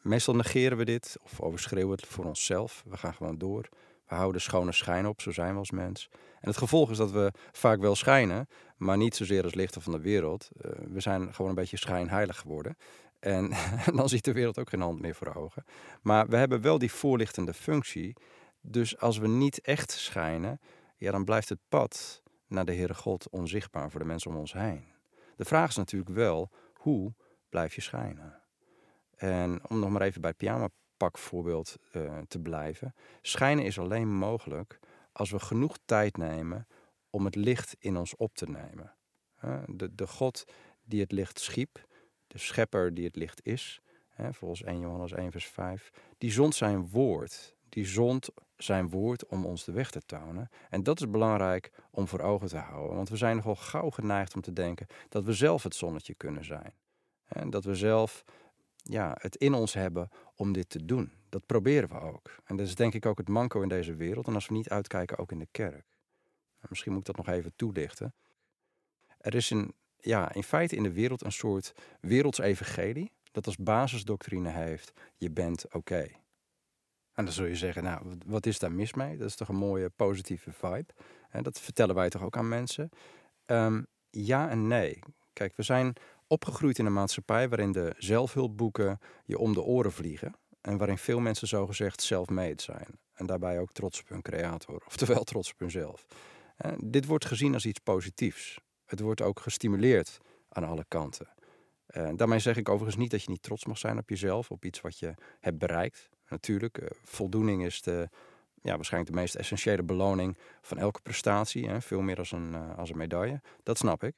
Meestal 0.02 0.36
negeren 0.36 0.78
we 0.78 0.86
dit 0.86 1.18
of 1.24 1.42
overschreeuwen 1.42 1.96
het 1.96 2.06
voor 2.06 2.26
onszelf. 2.26 2.84
We 2.88 2.98
gaan 2.98 3.14
gewoon 3.14 3.38
door. 3.38 3.70
We 4.08 4.16
houden 4.16 4.42
schone 4.42 4.72
schijn 4.72 5.08
op, 5.08 5.22
zo 5.22 5.32
zijn 5.32 5.54
we 5.54 5.60
als 5.60 5.72
mens. 5.72 6.10
En 6.14 6.50
het 6.50 6.58
gevolg 6.58 6.92
is 6.92 6.98
dat 6.98 7.12
we 7.12 7.32
vaak 7.52 7.80
wel 7.80 7.96
schijnen, 7.96 8.48
maar 8.78 8.98
niet 8.98 9.16
zozeer 9.16 9.44
als 9.44 9.54
lichten 9.54 9.82
van 9.82 9.92
de 9.92 10.00
wereld. 10.00 10.50
Uh, 10.62 10.72
we 10.88 11.00
zijn 11.00 11.34
gewoon 11.34 11.50
een 11.50 11.56
beetje 11.56 11.78
schijnheilig 11.78 12.40
geworden. 12.40 12.78
En 13.20 13.52
dan 13.96 14.10
ziet 14.10 14.24
de 14.24 14.34
wereld 14.34 14.60
ook 14.60 14.70
geen 14.70 14.82
hand 14.82 15.00
meer 15.00 15.16
voor 15.16 15.36
ogen. 15.36 15.64
Maar 16.02 16.28
we 16.28 16.38
hebben 16.38 16.62
wel 16.62 16.78
die 16.78 16.92
voorlichtende 16.92 17.54
functie. 17.54 18.16
Dus 18.62 19.00
als 19.00 19.18
we 19.18 19.28
niet 19.28 19.62
echt 19.62 19.92
schijnen, 19.92 20.60
ja, 20.98 21.12
dan 21.12 21.24
blijft 21.24 21.50
het 21.50 21.60
pad 21.70 22.22
naar 22.48 22.66
de 22.66 22.74
Heere 22.74 22.94
God 22.94 23.30
onzichtbaar 23.30 23.92
voor 23.92 24.00
de 24.00 24.06
mensen 24.06 24.32
om 24.32 24.38
ons 24.38 24.54
heen. 24.54 24.86
De 25.36 25.46
vraag 25.46 25.70
is 25.70 25.76
natuurlijk 25.76 26.12
wel, 26.12 26.52
hoe 26.74 27.14
blijf 27.50 27.76
je 27.76 27.82
schijnen? 27.82 28.42
En 29.16 29.70
om 29.70 29.80
nog 29.80 29.90
maar 29.90 30.02
even 30.02 30.22
bij 30.22 30.30
het 30.30 30.40
pyjama-pak 30.40 31.18
voorbeeld 31.18 31.76
uh, 31.92 32.20
te 32.28 32.40
blijven. 32.40 32.96
Schijnen 33.22 33.66
is 33.66 33.80
alleen 33.80 34.16
mogelijk 34.16 34.80
als 35.12 35.32
we 35.32 35.40
genoeg 35.40 35.78
tijd 35.86 36.18
nemen 36.18 36.68
om 37.10 37.26
het 37.26 37.36
licht 37.36 37.76
in 37.80 37.98
ons 37.98 38.16
op 38.16 38.36
te 38.36 38.50
nemen. 38.50 38.96
De, 39.66 39.96
de 39.96 40.08
God 40.08 40.44
die 40.84 41.02
het 41.02 41.12
licht 41.12 41.40
schiep, 41.40 41.86
de 42.28 42.38
schepper 42.38 42.94
die 42.94 43.06
het 43.06 43.16
licht 43.16 43.46
is, 43.46 43.82
volgens 44.32 44.64
1 44.64 44.80
Johannes 44.80 45.12
1 45.12 45.32
vers 45.32 45.48
5, 45.48 45.92
die 46.18 46.32
zond 46.32 46.56
zijn 46.56 46.90
woord 46.90 47.56
die 47.70 47.86
zond 47.86 48.30
zijn 48.58 48.90
woord 48.90 49.26
om 49.26 49.46
ons 49.46 49.64
de 49.64 49.72
weg 49.72 49.92
te 49.92 50.02
tonen. 50.06 50.50
En 50.70 50.84
dat 50.84 51.00
is 51.00 51.10
belangrijk 51.10 51.72
om 51.92 52.08
voor 52.08 52.20
ogen 52.20 52.48
te 52.48 52.58
houden. 52.58 52.96
Want 52.96 53.10
we 53.10 53.18
zijn 53.18 53.36
nogal 53.36 53.56
gauw 53.56 53.90
geneigd 53.90 54.36
om 54.36 54.42
te 54.42 54.54
denken 54.54 54.88
dat 55.10 55.24
we 55.24 55.34
zelf 55.34 55.64
het 55.64 55.76
zonnetje 55.76 56.14
kunnen 56.14 56.46
zijn. 56.46 56.74
En 57.28 57.50
dat 57.50 57.64
we 57.64 57.76
zelf 57.76 58.24
ja, 58.84 59.18
het 59.20 59.36
in 59.36 59.54
ons 59.54 59.74
hebben 59.74 60.10
om 60.36 60.54
dit 60.54 60.70
te 60.70 60.86
doen. 60.86 61.12
Dat 61.30 61.46
proberen 61.46 61.90
we 61.90 62.00
ook. 62.00 62.36
En 62.44 62.56
dat 62.56 62.68
is 62.68 62.76
denk 62.76 62.94
ik 62.94 63.06
ook 63.06 63.18
het 63.18 63.28
manco 63.28 63.62
in 63.62 63.70
deze 63.70 63.96
wereld. 63.96 64.28
En 64.28 64.34
als 64.34 64.48
we 64.48 64.54
niet 64.54 64.70
uitkijken, 64.70 65.18
ook 65.18 65.32
in 65.32 65.40
de 65.40 65.48
kerk. 65.52 65.86
Misschien 66.70 66.92
moet 66.92 67.08
ik 67.08 67.16
dat 67.16 67.26
nog 67.26 67.36
even 67.36 67.56
toelichten. 67.56 68.14
Er 69.18 69.36
is 69.36 69.50
een, 69.50 69.74
ja, 70.00 70.34
in 70.34 70.44
feite 70.44 70.76
in 70.76 70.84
de 70.84 70.92
wereld 70.92 71.24
een 71.24 71.32
soort 71.32 71.74
werelds 72.02 72.40
evangelie 72.40 73.12
dat 73.32 73.46
als 73.46 73.58
basisdoctrine 73.58 74.50
heeft: 74.50 74.94
je 75.18 75.32
bent 75.32 75.74
oké. 75.74 76.10
En 77.18 77.26
dan 77.26 77.34
zul 77.34 77.46
je 77.46 77.56
zeggen, 77.56 77.84
nou, 77.84 78.18
wat 78.26 78.46
is 78.46 78.60
daar 78.60 78.72
mis 78.72 78.94
mee? 78.94 79.18
Dat 79.18 79.28
is 79.28 79.36
toch 79.36 79.48
een 79.48 79.56
mooie 79.56 79.90
positieve 79.90 80.52
vibe. 80.52 80.94
En 81.30 81.44
dat 81.44 81.60
vertellen 81.60 81.96
wij 81.96 82.10
toch 82.10 82.24
ook 82.24 82.38
aan 82.38 82.48
mensen? 82.48 82.90
Ehm, 83.46 83.82
ja 84.10 84.50
en 84.50 84.68
nee. 84.68 85.00
Kijk, 85.34 85.56
we 85.56 85.64
zijn 85.64 85.94
opgegroeid 86.28 86.80
in 86.80 86.86
een 86.86 86.94
maatschappij 86.94 87.50
waarin 87.50 87.72
de 87.72 87.94
zelfhulpboeken 87.98 89.00
je 89.26 89.38
om 89.38 89.54
de 89.54 89.62
oren 89.62 89.92
vliegen. 89.92 90.34
En 90.62 90.78
waarin 90.78 90.98
veel 90.98 91.20
mensen 91.20 91.48
zogezegd 91.48 92.02
self-made 92.02 92.62
zijn. 92.62 93.00
En 93.14 93.26
daarbij 93.26 93.60
ook 93.60 93.72
trots 93.72 94.00
op 94.00 94.10
hun 94.10 94.22
creator, 94.22 94.84
oftewel 94.86 95.24
trots 95.32 95.52
op 95.52 95.60
hunzelf. 95.60 96.06
En 96.56 96.78
dit 96.84 97.06
wordt 97.06 97.26
gezien 97.26 97.54
als 97.54 97.66
iets 97.66 97.80
positiefs. 97.80 98.60
Het 98.86 99.00
wordt 99.00 99.22
ook 99.22 99.40
gestimuleerd 99.40 100.18
aan 100.50 100.64
alle 100.64 100.86
kanten. 100.88 101.28
En 101.88 102.16
daarmee 102.18 102.40
zeg 102.40 102.58
ik 102.58 102.70
overigens 102.70 103.02
niet 103.02 103.12
dat 103.12 103.24
je 103.24 103.30
niet 103.30 103.42
trots 103.42 103.66
mag 103.66 103.78
zijn 103.78 103.98
op 103.98 104.10
jezelf, 104.10 104.52
op 104.52 104.66
iets 104.66 104.82
wat 104.82 105.00
je 105.00 105.14
hebt 105.40 105.58
bereikt. 105.58 106.10
Natuurlijk, 106.30 106.82
uh, 106.82 106.88
voldoening 107.04 107.66
is 107.66 107.82
de, 107.82 108.10
ja, 108.62 108.76
waarschijnlijk 108.76 109.14
de 109.14 109.20
meest 109.20 109.36
essentiële 109.36 109.84
beloning 109.84 110.38
van 110.62 110.78
elke 110.78 111.02
prestatie. 111.02 111.68
Hè? 111.68 111.82
Veel 111.82 112.02
meer 112.02 112.18
als 112.18 112.32
een, 112.32 112.52
uh, 112.52 112.78
als 112.78 112.90
een 112.90 112.98
medaille. 112.98 113.42
Dat 113.64 113.78
snap 113.78 114.04
ik. 114.04 114.16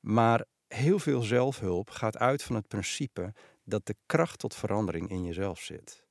Maar 0.00 0.44
heel 0.68 0.98
veel 0.98 1.22
zelfhulp 1.22 1.90
gaat 1.90 2.18
uit 2.18 2.42
van 2.42 2.56
het 2.56 2.68
principe 2.68 3.32
dat 3.64 3.86
de 3.86 3.96
kracht 4.06 4.38
tot 4.38 4.54
verandering 4.54 5.10
in 5.10 5.24
jezelf 5.24 5.60
zit. 5.60 6.04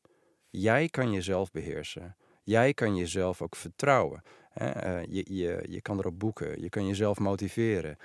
Jij 0.50 0.90
kan 0.90 1.12
jezelf 1.12 1.52
beheersen. 1.52 2.16
Jij 2.44 2.74
kan 2.74 2.96
jezelf 2.96 3.42
ook 3.42 3.56
vertrouwen. 3.56 4.22
Eh, 4.54 5.04
je, 5.04 5.34
je, 5.34 5.66
je 5.70 5.82
kan 5.82 5.98
erop 5.98 6.20
boeken. 6.20 6.62
Je 6.62 6.70
kan 6.70 6.88
jezelf 6.88 7.20
motiveren. 7.20 7.98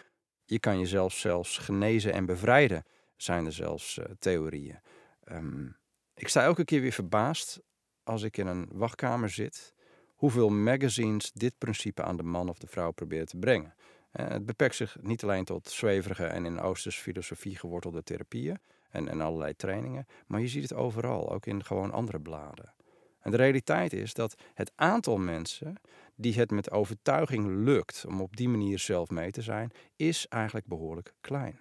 Je 0.45 0.59
kan 0.59 0.79
jezelf 0.79 1.13
zelfs 1.13 1.59
genezen 1.59 2.13
en 2.13 2.27
bevrijden, 2.27 2.85
zijn 3.17 3.47
er 3.47 3.53
zelfs 3.53 4.01
theorieën. 4.19 4.81
Ehm, 5.25 5.67
ik 6.15 6.29
sta 6.29 6.43
elke 6.43 6.65
keer 6.65 6.81
weer 6.81 6.93
verbaasd 6.93 7.61
als 8.03 8.23
ik 8.23 8.37
in 8.37 8.47
een 8.47 8.69
wachtkamer 8.73 9.31
zit, 9.31 9.75
hoeveel 10.15 10.49
magazines 10.49 11.33
dit 11.33 11.59
principe 11.59 12.03
aan 12.03 12.17
de 12.17 12.23
man 12.23 12.49
of 12.49 12.59
de 12.59 12.67
vrouw 12.67 12.91
proberen 12.91 13.27
te 13.27 13.37
brengen. 13.37 13.75
Uh, 14.13 14.29
het 14.29 14.47
beperkt 14.47 14.75
zich 14.75 14.97
niet 15.01 15.23
alleen 15.23 15.45
tot 15.45 15.69
zweverige 15.69 16.25
en 16.25 16.45
in 16.45 16.61
Oosterse 16.61 17.01
filosofie 17.01 17.57
gewortelde 17.57 18.03
therapieën 18.03 18.59
en, 18.91 19.09
en 19.09 19.21
allerlei 19.21 19.57
trainingen, 19.57 20.07
maar 20.27 20.41
je 20.41 20.49
ziet 20.49 20.63
het 20.63 20.75
overal, 20.75 21.33
ook 21.33 21.47
in 21.47 21.65
gewoon 21.65 21.93
andere 21.93 22.21
bladen. 22.21 22.75
En 23.21 23.31
de 23.31 23.37
realiteit 23.37 23.93
is 23.93 24.15
dat 24.15 24.35
het 24.55 24.73
aantal 24.75 25.17
mensen 25.17 25.75
die 26.15 26.35
het 26.35 26.51
met 26.51 26.71
overtuiging 26.71 27.65
lukt 27.65 28.05
om 28.09 28.21
op 28.21 28.37
die 28.37 28.49
manier 28.49 28.79
zelf 28.79 29.11
mee 29.11 29.31
te 29.31 29.43
zijn, 29.43 29.71
is 29.97 30.29
eigenlijk 30.29 30.67
behoorlijk 30.67 31.15
klein. 31.21 31.61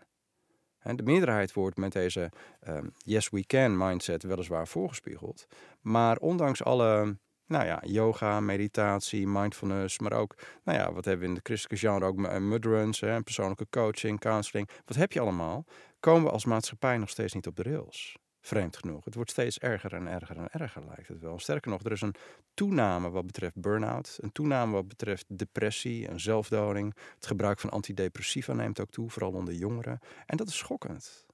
En 0.83 0.95
de 0.95 1.03
meerderheid 1.03 1.53
wordt 1.53 1.77
met 1.77 1.91
deze 1.91 2.31
um, 2.67 2.91
yes 2.97 3.29
we 3.29 3.45
can 3.45 3.77
mindset 3.77 4.23
weliswaar 4.23 4.67
voorgespiegeld. 4.67 5.47
Maar 5.81 6.17
ondanks 6.17 6.63
alle 6.63 7.17
nou 7.45 7.65
ja, 7.65 7.81
yoga, 7.85 8.39
meditatie, 8.39 9.27
mindfulness, 9.27 9.99
maar 9.99 10.13
ook, 10.13 10.35
nou 10.63 10.77
ja, 10.77 10.93
wat 10.93 11.05
hebben 11.05 11.23
we 11.23 11.29
in 11.29 11.33
de 11.33 11.39
christelijke 11.43 11.87
genre 11.87 12.05
ook, 12.05 12.25
eh, 12.25 12.37
mudruns, 12.37 12.99
persoonlijke 12.99 13.67
coaching, 13.69 14.19
counseling. 14.19 14.69
Wat 14.85 14.95
heb 14.95 15.11
je 15.11 15.19
allemaal? 15.19 15.65
Komen 15.99 16.23
we 16.23 16.31
als 16.31 16.45
maatschappij 16.45 16.97
nog 16.97 17.09
steeds 17.09 17.33
niet 17.33 17.47
op 17.47 17.55
de 17.55 17.63
rails? 17.63 18.17
Vreemd 18.45 18.77
genoeg. 18.77 19.05
Het 19.05 19.15
wordt 19.15 19.31
steeds 19.31 19.59
erger 19.59 19.93
en 19.93 20.07
erger 20.07 20.37
en 20.37 20.47
erger, 20.51 20.85
lijkt 20.85 21.07
het 21.07 21.19
wel. 21.19 21.39
Sterker 21.39 21.71
nog, 21.71 21.83
er 21.83 21.91
is 21.91 22.01
een 22.01 22.15
toename 22.53 23.09
wat 23.09 23.25
betreft 23.25 23.55
burn-out. 23.55 24.17
Een 24.21 24.31
toename 24.31 24.73
wat 24.73 24.87
betreft 24.87 25.25
depressie 25.37 26.07
en 26.07 26.19
zelfdoding. 26.19 26.95
Het 27.15 27.25
gebruik 27.25 27.59
van 27.59 27.69
antidepressiva 27.69 28.53
neemt 28.53 28.79
ook 28.79 28.89
toe, 28.89 29.09
vooral 29.09 29.31
onder 29.31 29.53
jongeren. 29.53 29.99
En 30.25 30.37
dat 30.37 30.47
is 30.47 30.57
schokkend. 30.57 31.25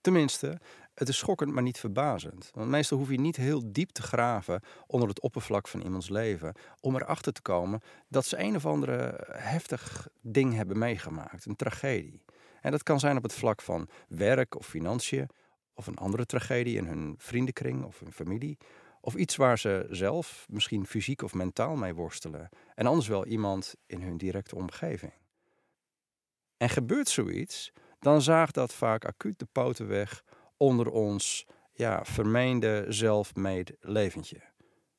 Tenminste, 0.00 0.60
het 0.94 1.08
is 1.08 1.18
schokkend, 1.18 1.52
maar 1.52 1.62
niet 1.62 1.78
verbazend. 1.78 2.50
Want 2.54 2.70
meestal 2.70 2.98
hoef 2.98 3.10
je 3.10 3.20
niet 3.20 3.36
heel 3.36 3.72
diep 3.72 3.90
te 3.90 4.02
graven 4.02 4.62
onder 4.86 5.08
het 5.08 5.20
oppervlak 5.20 5.68
van 5.68 5.80
iemands 5.80 6.08
leven. 6.08 6.54
om 6.80 6.94
erachter 6.94 7.32
te 7.32 7.42
komen 7.42 7.80
dat 8.08 8.26
ze 8.26 8.38
een 8.38 8.56
of 8.56 8.66
andere 8.66 9.26
heftig 9.32 10.08
ding 10.20 10.54
hebben 10.54 10.78
meegemaakt. 10.78 11.44
Een 11.44 11.56
tragedie. 11.56 12.24
En 12.60 12.70
dat 12.70 12.82
kan 12.82 13.00
zijn 13.00 13.16
op 13.16 13.22
het 13.22 13.34
vlak 13.34 13.62
van 13.62 13.88
werk 14.08 14.56
of 14.56 14.66
financiën 14.66 15.28
of 15.74 15.86
een 15.86 15.96
andere 15.96 16.26
tragedie 16.26 16.76
in 16.76 16.86
hun 16.86 17.14
vriendenkring 17.18 17.84
of 17.84 18.00
hun 18.00 18.12
familie. 18.12 18.58
Of 19.00 19.14
iets 19.14 19.36
waar 19.36 19.58
ze 19.58 19.86
zelf 19.90 20.46
misschien 20.50 20.86
fysiek 20.86 21.22
of 21.22 21.34
mentaal 21.34 21.76
mee 21.76 21.94
worstelen. 21.94 22.48
En 22.74 22.86
anders 22.86 23.08
wel 23.08 23.26
iemand 23.26 23.74
in 23.86 24.02
hun 24.02 24.16
directe 24.16 24.56
omgeving. 24.56 25.12
En 26.56 26.68
gebeurt 26.68 27.08
zoiets, 27.08 27.72
dan 27.98 28.22
zaagt 28.22 28.54
dat 28.54 28.74
vaak 28.74 29.04
acuut 29.04 29.38
de 29.38 29.46
poten 29.52 29.88
weg 29.88 30.24
onder 30.56 30.90
ons 30.90 31.46
ja, 31.72 32.04
vermeende 32.04 32.84
zelfmade 32.88 33.76
leventje. 33.80 34.40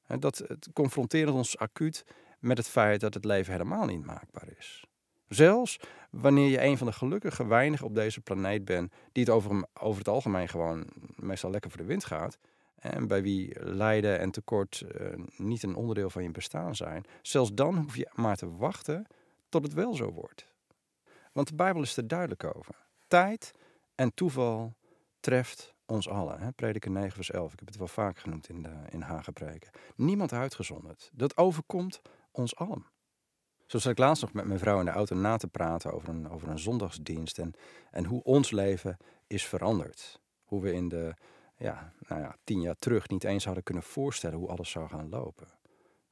En 0.03 0.19
dat 0.19 0.37
het 0.37 0.69
confronteert 0.73 1.29
ons 1.29 1.57
acuut 1.57 2.05
met 2.39 2.57
het 2.57 2.67
feit 2.67 2.99
dat 2.99 3.13
het 3.13 3.25
leven 3.25 3.51
helemaal 3.51 3.85
niet 3.85 4.05
maakbaar 4.05 4.47
is. 4.57 4.85
Zelfs 5.33 5.79
wanneer 6.09 6.49
je 6.49 6.63
een 6.63 6.77
van 6.77 6.87
de 6.87 6.93
gelukkige 6.93 7.47
weinigen 7.47 7.85
op 7.85 7.95
deze 7.95 8.21
planeet 8.21 8.65
bent 8.65 8.93
die 9.11 9.23
het 9.23 9.33
over, 9.33 9.97
het 9.97 10.07
algemeen 10.07 10.49
gewoon 10.49 10.85
meestal 11.15 11.51
lekker 11.51 11.69
voor 11.69 11.79
de 11.79 11.87
wind 11.87 12.05
gaat. 12.05 12.37
En 12.75 13.07
bij 13.07 13.21
wie 13.21 13.63
lijden 13.63 14.19
en 14.19 14.31
tekort 14.31 14.83
uh, 15.01 15.07
niet 15.37 15.63
een 15.63 15.75
onderdeel 15.75 16.09
van 16.09 16.23
je 16.23 16.31
bestaan 16.31 16.75
zijn. 16.75 17.05
Zelfs 17.21 17.53
dan 17.53 17.75
hoef 17.75 17.95
je 17.95 18.09
maar 18.13 18.35
te 18.35 18.55
wachten 18.55 19.07
tot 19.49 19.63
het 19.63 19.73
wel 19.73 19.93
zo 19.93 20.11
wordt. 20.11 20.47
Want 21.31 21.47
de 21.47 21.55
Bijbel 21.55 21.81
is 21.81 21.97
er 21.97 22.07
duidelijk 22.07 22.55
over. 22.55 22.75
Tijd 23.07 23.51
en 23.95 24.13
toeval 24.13 24.73
treft 25.19 25.73
ons 25.85 26.09
allen. 26.09 26.39
Hè? 26.39 26.51
Prediker 26.51 26.91
9 26.91 27.11
vers 27.11 27.31
11. 27.31 27.53
Ik 27.53 27.59
heb 27.59 27.67
het 27.67 27.77
wel 27.77 27.87
vaak 27.87 28.17
genoemd 28.17 28.49
in, 28.49 28.61
de, 28.61 28.75
in 28.89 29.01
Hagepreken. 29.01 29.69
Niemand 29.95 30.33
uitgezonderd. 30.33 31.09
Dat 31.13 31.37
overkomt 31.37 32.01
ons 32.31 32.55
allen. 32.55 32.85
Zo 33.65 33.77
zat 33.77 33.91
ik 33.91 33.97
laatst 33.97 34.21
nog 34.21 34.33
met 34.33 34.45
mijn 34.45 34.59
vrouw 34.59 34.79
in 34.79 34.85
de 34.85 34.91
auto 34.91 35.15
na 35.15 35.37
te 35.37 35.47
praten 35.47 35.93
over 35.93 36.09
een, 36.09 36.29
over 36.29 36.49
een 36.49 36.59
zondagsdienst 36.59 37.39
en, 37.39 37.53
en 37.91 38.05
hoe 38.05 38.23
ons 38.23 38.51
leven 38.51 38.97
is 39.27 39.45
veranderd. 39.45 40.19
Hoe 40.43 40.61
we 40.61 40.73
in 40.73 40.89
de 40.89 41.13
ja, 41.57 41.93
nou 42.07 42.21
ja, 42.21 42.35
tien 42.43 42.61
jaar 42.61 42.75
terug 42.79 43.09
niet 43.09 43.23
eens 43.23 43.45
hadden 43.45 43.63
kunnen 43.63 43.83
voorstellen 43.83 44.37
hoe 44.37 44.49
alles 44.49 44.69
zou 44.69 44.89
gaan 44.89 45.09
lopen. 45.09 45.47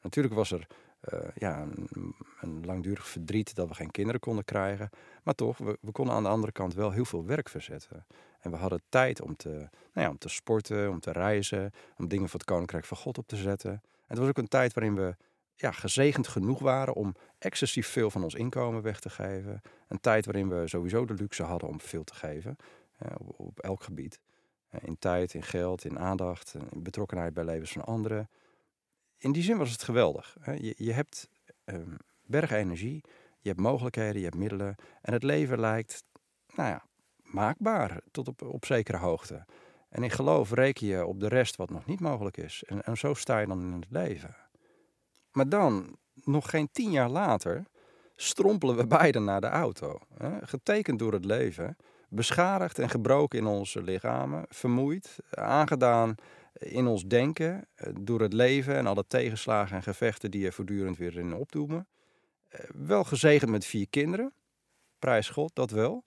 Natuurlijk 0.01 0.33
was 0.33 0.51
er 0.51 0.67
uh, 1.13 1.19
ja, 1.35 1.61
een, 1.61 2.15
een, 2.39 2.65
langdurig 2.65 3.07
verdriet 3.07 3.55
dat 3.55 3.67
we 3.67 3.73
geen 3.73 3.91
kinderen 3.91 4.19
konden 4.19 4.45
krijgen. 4.45 4.89
Maar 5.23 5.33
toch, 5.33 5.57
we, 5.57 5.77
we, 5.81 5.91
konden 5.91 6.15
aan 6.15 6.23
de 6.23 6.29
andere 6.29 6.51
kant 6.51 6.73
wel 6.73 6.91
heel 6.91 7.05
veel 7.05 7.25
werk 7.25 7.49
verzetten. 7.49 8.05
En 8.39 8.51
we 8.51 8.57
hadden 8.57 8.81
tijd 8.89 9.21
om 9.21 9.35
te, 9.35 9.49
nou 9.49 9.69
ja, 9.93 10.09
om 10.09 10.17
te 10.17 10.29
sporten, 10.29 10.89
om 10.89 10.99
te 10.99 11.11
reizen, 11.11 11.71
om 11.97 12.07
dingen 12.07 12.29
voor 12.29 12.39
het 12.39 12.49
Koninkrijk 12.49 12.85
van 12.85 12.97
God 12.97 13.17
op 13.17 13.27
te 13.27 13.35
zetten. 13.35 13.71
En 13.71 13.81
het 14.07 14.17
was 14.17 14.27
ook 14.27 14.37
een 14.37 14.47
tijd 14.47 14.73
waarin 14.73 14.95
we 14.95 15.15
ja, 15.61 15.71
gezegend 15.71 16.27
genoeg 16.27 16.59
waren 16.59 16.93
om 16.93 17.15
excessief 17.37 17.87
veel 17.87 18.11
van 18.11 18.23
ons 18.23 18.33
inkomen 18.33 18.81
weg 18.81 18.99
te 18.99 19.09
geven. 19.09 19.61
Een 19.87 19.99
tijd 19.99 20.25
waarin 20.25 20.49
we 20.49 20.67
sowieso 20.67 21.05
de 21.05 21.13
luxe 21.13 21.43
hadden 21.43 21.69
om 21.69 21.81
veel 21.81 22.03
te 22.03 22.15
geven, 22.15 22.55
op, 23.17 23.59
elk 23.59 23.83
gebied. 23.83 24.19
in 24.81 24.99
tijd, 24.99 25.33
in 25.33 25.43
geld, 25.43 25.85
in 25.85 25.99
aandacht, 25.99 26.55
in 26.71 26.83
betrokkenheid 26.83 27.33
bij 27.33 27.43
levens 27.43 27.71
van 27.71 27.85
anderen. 27.85 28.29
In 29.17 29.31
die 29.31 29.43
zin 29.43 29.57
was 29.57 29.71
het 29.71 29.83
geweldig. 29.83 30.37
Je, 30.43 30.73
je 30.77 30.91
hebt 30.91 31.29
um, 31.65 31.97
bergen 32.25 32.57
energie, 32.57 33.03
je 33.39 33.49
hebt 33.49 33.61
mogelijkheden, 33.61 34.17
je 34.17 34.25
hebt 34.25 34.37
middelen. 34.37 34.75
En 35.01 35.13
het 35.13 35.23
leven 35.23 35.59
lijkt, 35.59 36.03
nou 36.55 36.69
ja, 36.69 36.83
maakbaar 37.23 38.01
tot 38.11 38.27
op, 38.27 38.41
op 38.41 38.65
zekere 38.65 38.97
hoogte. 38.97 39.45
En 39.89 40.03
in 40.03 40.11
geloof 40.11 40.51
reken 40.51 40.87
je 40.87 41.05
op 41.05 41.19
de 41.19 41.27
rest 41.27 41.55
wat 41.55 41.69
nog 41.69 41.85
niet 41.85 41.99
mogelijk 41.99 42.37
is. 42.37 42.63
En, 42.67 42.83
en 42.83 42.97
zo 42.97 43.13
sta 43.13 43.39
je 43.39 43.47
dan 43.47 43.61
in 43.61 43.73
het 43.73 43.89
leven. 43.89 44.35
Maar 45.31 45.49
dan, 45.49 45.97
nog 46.13 46.49
geen 46.49 46.69
tien 46.71 46.91
jaar 46.91 47.09
later, 47.09 47.65
strompelen 48.15 48.75
we 48.75 48.87
beiden 48.87 49.23
naar 49.23 49.41
de 49.41 49.47
auto. 49.47 49.99
Hè? 50.17 50.45
Getekend 50.47 50.99
door 50.99 51.13
het 51.13 51.25
leven, 51.25 51.77
beschadigd 52.09 52.79
en 52.79 52.89
gebroken 52.89 53.39
in 53.39 53.45
onze 53.45 53.81
lichamen, 53.81 54.45
vermoeid, 54.49 55.17
aangedaan 55.29 56.15
in 56.53 56.87
ons 56.87 57.05
denken 57.05 57.67
eh, 57.75 57.93
door 57.99 58.21
het 58.21 58.33
leven 58.33 58.75
en 58.75 58.87
alle 58.87 59.07
tegenslagen 59.07 59.75
en 59.75 59.83
gevechten 59.83 60.31
die 60.31 60.45
er 60.45 60.53
voortdurend 60.53 60.97
weer 60.97 61.17
in 61.17 61.33
opdoemen. 61.33 61.87
Eh, 62.47 62.59
wel 62.73 63.03
gezegend 63.03 63.51
met 63.51 63.65
vier 63.65 63.89
kinderen, 63.89 64.33
prijs 64.99 65.29
God, 65.29 65.55
dat 65.55 65.71
wel. 65.71 66.03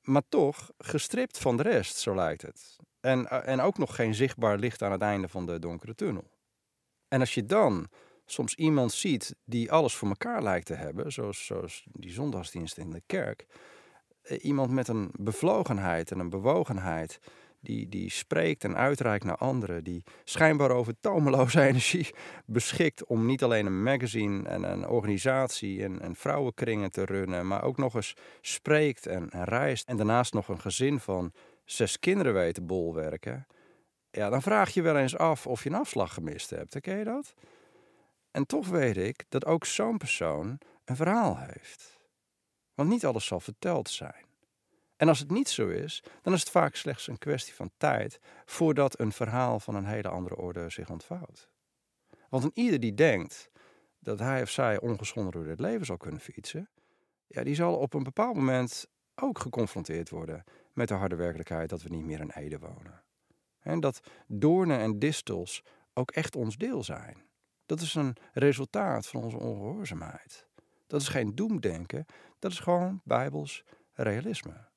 Maar 0.00 0.22
toch 0.28 0.70
gestript 0.78 1.38
van 1.38 1.56
de 1.56 1.62
rest, 1.62 1.96
zo 1.96 2.14
lijkt 2.14 2.42
het. 2.42 2.76
En, 3.00 3.28
eh, 3.28 3.52
en 3.52 3.60
ook 3.60 3.78
nog 3.78 3.94
geen 3.94 4.14
zichtbaar 4.14 4.58
licht 4.58 4.82
aan 4.82 4.92
het 4.92 5.02
einde 5.02 5.28
van 5.28 5.46
de 5.46 5.58
donkere 5.58 5.94
tunnel. 5.94 6.30
En 7.08 7.20
als 7.20 7.34
je 7.34 7.46
dan 7.46 7.88
soms 8.32 8.54
iemand 8.54 8.92
ziet 8.92 9.34
die 9.44 9.72
alles 9.72 9.94
voor 9.94 10.08
elkaar 10.08 10.42
lijkt 10.42 10.66
te 10.66 10.74
hebben, 10.74 11.12
zoals, 11.12 11.46
zoals 11.46 11.86
die 11.92 12.12
zondagsdienst 12.12 12.78
in 12.78 12.90
de 12.90 13.02
kerk. 13.06 13.46
Eh, 14.22 14.44
iemand 14.44 14.70
met 14.70 14.88
een 14.88 15.10
bevlogenheid 15.18 16.10
en 16.10 16.18
een 16.18 16.30
bewogenheid, 16.30 17.20
die, 17.60 17.88
die 17.88 18.10
spreekt 18.10 18.64
en 18.64 18.76
uitreikt 18.76 19.24
naar 19.24 19.36
anderen, 19.36 19.84
die 19.84 20.04
schijnbaar 20.24 20.70
over 20.70 20.94
tomeloze 21.00 21.60
energie 21.70 22.14
beschikt 22.46 23.04
om 23.04 23.26
niet 23.26 23.42
alleen 23.42 23.66
een 23.66 23.82
magazine 23.82 24.48
en 24.48 24.62
een 24.62 24.88
organisatie 24.88 25.82
en, 25.82 26.00
en 26.00 26.16
vrouwenkringen 26.16 26.90
te 26.90 27.04
runnen, 27.04 27.46
maar 27.46 27.62
ook 27.62 27.76
nog 27.76 27.94
eens 27.94 28.16
spreekt 28.40 29.06
en, 29.06 29.30
en 29.30 29.44
reist 29.44 29.88
en 29.88 29.96
daarnaast 29.96 30.32
nog 30.32 30.48
een 30.48 30.60
gezin 30.60 31.00
van 31.00 31.32
zes 31.64 31.98
kinderen 31.98 32.32
weet 32.32 32.54
te 32.54 32.62
bolwerken. 32.62 33.46
Ja, 34.10 34.30
dan 34.30 34.42
vraag 34.42 34.70
je 34.70 34.82
wel 34.82 34.96
eens 34.96 35.16
af 35.16 35.46
of 35.46 35.62
je 35.62 35.70
een 35.70 35.74
afslag 35.74 36.14
gemist 36.14 36.50
hebt. 36.50 36.80
Ken 36.80 36.98
je 36.98 37.04
dat? 37.04 37.34
En 38.30 38.46
toch 38.46 38.68
weet 38.68 38.96
ik 38.96 39.24
dat 39.28 39.44
ook 39.44 39.64
zo'n 39.64 39.98
persoon 39.98 40.58
een 40.84 40.96
verhaal 40.96 41.38
heeft. 41.38 41.98
Want 42.74 42.88
niet 42.88 43.06
alles 43.06 43.26
zal 43.26 43.40
verteld 43.40 43.88
zijn. 43.88 44.24
En 44.96 45.08
als 45.08 45.18
het 45.18 45.30
niet 45.30 45.48
zo 45.48 45.68
is, 45.68 46.02
dan 46.22 46.32
is 46.32 46.40
het 46.40 46.50
vaak 46.50 46.74
slechts 46.74 47.06
een 47.06 47.18
kwestie 47.18 47.54
van 47.54 47.70
tijd 47.76 48.20
voordat 48.44 48.98
een 48.98 49.12
verhaal 49.12 49.60
van 49.60 49.74
een 49.74 49.84
hele 49.84 50.08
andere 50.08 50.36
orde 50.36 50.70
zich 50.70 50.90
ontvouwt. 50.90 51.50
Want 52.28 52.44
een 52.44 52.50
ieder 52.54 52.80
die 52.80 52.94
denkt 52.94 53.50
dat 53.98 54.18
hij 54.18 54.42
of 54.42 54.50
zij 54.50 54.80
ongeschonden 54.80 55.32
door 55.32 55.46
het 55.46 55.60
leven 55.60 55.86
zal 55.86 55.96
kunnen 55.96 56.20
fietsen, 56.20 56.68
ja, 57.26 57.42
die 57.42 57.54
zal 57.54 57.76
op 57.76 57.94
een 57.94 58.02
bepaald 58.02 58.34
moment 58.36 58.86
ook 59.14 59.38
geconfronteerd 59.38 60.10
worden 60.10 60.44
met 60.72 60.88
de 60.88 60.94
harde 60.94 61.16
werkelijkheid 61.16 61.68
dat 61.68 61.82
we 61.82 61.88
niet 61.88 62.04
meer 62.04 62.20
in 62.20 62.30
Ede 62.30 62.58
wonen. 62.58 63.02
En 63.60 63.80
dat 63.80 64.00
doornen 64.26 64.78
en 64.78 64.98
distels 64.98 65.64
ook 65.92 66.10
echt 66.10 66.36
ons 66.36 66.56
deel 66.56 66.84
zijn. 66.84 67.29
Dat 67.70 67.80
is 67.80 67.94
een 67.94 68.16
resultaat 68.32 69.06
van 69.06 69.22
onze 69.22 69.38
ongehoorzaamheid. 69.38 70.46
Dat 70.86 71.00
is 71.00 71.08
geen 71.08 71.34
doemdenken, 71.34 72.06
dat 72.38 72.50
is 72.50 72.58
gewoon 72.58 73.00
bijbels 73.04 73.64
realisme. 73.92 74.68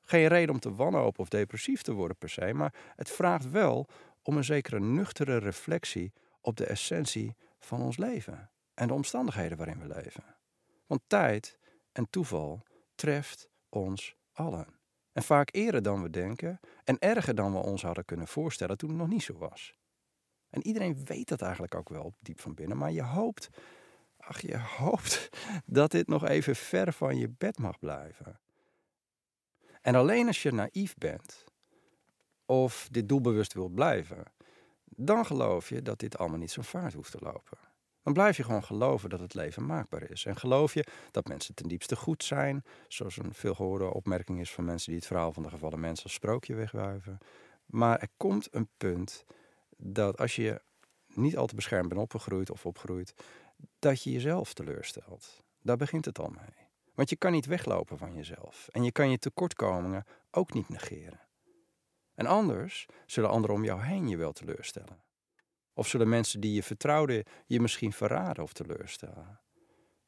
Geen 0.00 0.26
reden 0.26 0.54
om 0.54 0.60
te 0.60 0.74
wanhopen 0.74 1.20
of 1.20 1.28
depressief 1.28 1.82
te 1.82 1.92
worden 1.92 2.16
per 2.16 2.28
se, 2.28 2.52
maar 2.52 2.74
het 2.96 3.10
vraagt 3.10 3.50
wel 3.50 3.88
om 4.22 4.36
een 4.36 4.44
zekere 4.44 4.80
nuchtere 4.80 5.36
reflectie 5.36 6.12
op 6.40 6.56
de 6.56 6.66
essentie 6.66 7.36
van 7.58 7.82
ons 7.82 7.96
leven 7.96 8.50
en 8.74 8.86
de 8.86 8.94
omstandigheden 8.94 9.58
waarin 9.58 9.78
we 9.78 9.86
leven. 9.86 10.24
Want 10.86 11.00
tijd 11.06 11.58
en 11.92 12.10
toeval 12.10 12.62
treft 12.94 13.48
ons 13.68 14.16
allen. 14.32 14.66
En 15.12 15.22
vaak 15.22 15.48
eerder 15.52 15.82
dan 15.82 16.02
we 16.02 16.10
denken 16.10 16.60
en 16.84 16.98
erger 16.98 17.34
dan 17.34 17.52
we 17.52 17.58
ons 17.58 17.82
hadden 17.82 18.04
kunnen 18.04 18.28
voorstellen 18.28 18.76
toen 18.76 18.88
het 18.88 18.98
nog 18.98 19.08
niet 19.08 19.22
zo 19.22 19.38
was. 19.38 19.74
En 20.52 20.66
iedereen 20.66 21.04
weet 21.04 21.28
dat 21.28 21.42
eigenlijk 21.42 21.74
ook 21.74 21.88
wel 21.88 22.14
diep 22.20 22.40
van 22.40 22.54
binnen, 22.54 22.76
maar 22.76 22.92
je 22.92 23.02
hoopt, 23.02 23.48
ach 24.16 24.40
je 24.40 24.58
hoopt 24.78 25.28
dat 25.66 25.90
dit 25.90 26.06
nog 26.06 26.26
even 26.26 26.56
ver 26.56 26.92
van 26.92 27.16
je 27.16 27.28
bed 27.28 27.58
mag 27.58 27.78
blijven. 27.78 28.40
En 29.80 29.94
alleen 29.94 30.26
als 30.26 30.42
je 30.42 30.52
naïef 30.52 30.94
bent 30.94 31.44
of 32.46 32.88
dit 32.90 33.08
doelbewust 33.08 33.52
wilt 33.52 33.74
blijven, 33.74 34.24
dan 34.84 35.26
geloof 35.26 35.68
je 35.68 35.82
dat 35.82 35.98
dit 35.98 36.18
allemaal 36.18 36.38
niet 36.38 36.50
zo 36.50 36.62
vaart 36.62 36.92
hoeft 36.92 37.10
te 37.10 37.18
lopen. 37.20 37.58
Dan 38.02 38.12
blijf 38.12 38.36
je 38.36 38.44
gewoon 38.44 38.64
geloven 38.64 39.10
dat 39.10 39.20
het 39.20 39.34
leven 39.34 39.66
maakbaar 39.66 40.10
is. 40.10 40.24
En 40.24 40.36
geloof 40.36 40.74
je 40.74 40.86
dat 41.10 41.26
mensen 41.28 41.54
ten 41.54 41.68
diepste 41.68 41.96
goed 41.96 42.24
zijn, 42.24 42.64
zoals 42.88 43.16
een 43.16 43.34
veelgehoorde 43.34 43.94
opmerking 43.94 44.40
is 44.40 44.52
van 44.52 44.64
mensen 44.64 44.86
die 44.86 44.98
het 44.98 45.06
verhaal 45.06 45.32
van 45.32 45.42
de 45.42 45.48
gevallen 45.48 45.80
mensen 45.80 46.04
als 46.04 46.12
sprookje 46.12 46.54
wegwuiven. 46.54 47.18
Maar 47.66 47.98
er 47.98 48.08
komt 48.16 48.54
een 48.54 48.68
punt 48.76 49.24
dat 49.84 50.18
als 50.18 50.36
je 50.36 50.60
niet 51.06 51.36
al 51.36 51.46
te 51.46 51.54
beschermd 51.54 51.88
bent 51.88 52.00
opgegroeid 52.00 52.50
of 52.50 52.66
opgroeit, 52.66 53.14
dat 53.78 54.02
je 54.02 54.12
jezelf 54.12 54.54
teleurstelt. 54.54 55.42
Daar 55.62 55.76
begint 55.76 56.04
het 56.04 56.18
al 56.18 56.28
mee. 56.28 56.68
Want 56.94 57.10
je 57.10 57.16
kan 57.16 57.32
niet 57.32 57.46
weglopen 57.46 57.98
van 57.98 58.14
jezelf. 58.14 58.68
En 58.70 58.84
je 58.84 58.92
kan 58.92 59.10
je 59.10 59.18
tekortkomingen 59.18 60.04
ook 60.30 60.52
niet 60.52 60.68
negeren. 60.68 61.20
En 62.14 62.26
anders 62.26 62.86
zullen 63.06 63.30
anderen 63.30 63.56
om 63.56 63.64
jou 63.64 63.82
heen 63.82 64.08
je 64.08 64.16
wel 64.16 64.32
teleurstellen. 64.32 65.02
Of 65.74 65.88
zullen 65.88 66.08
mensen 66.08 66.40
die 66.40 66.54
je 66.54 66.62
vertrouwden 66.62 67.24
je 67.46 67.60
misschien 67.60 67.92
verraden 67.92 68.42
of 68.42 68.52
teleurstellen. 68.52 69.40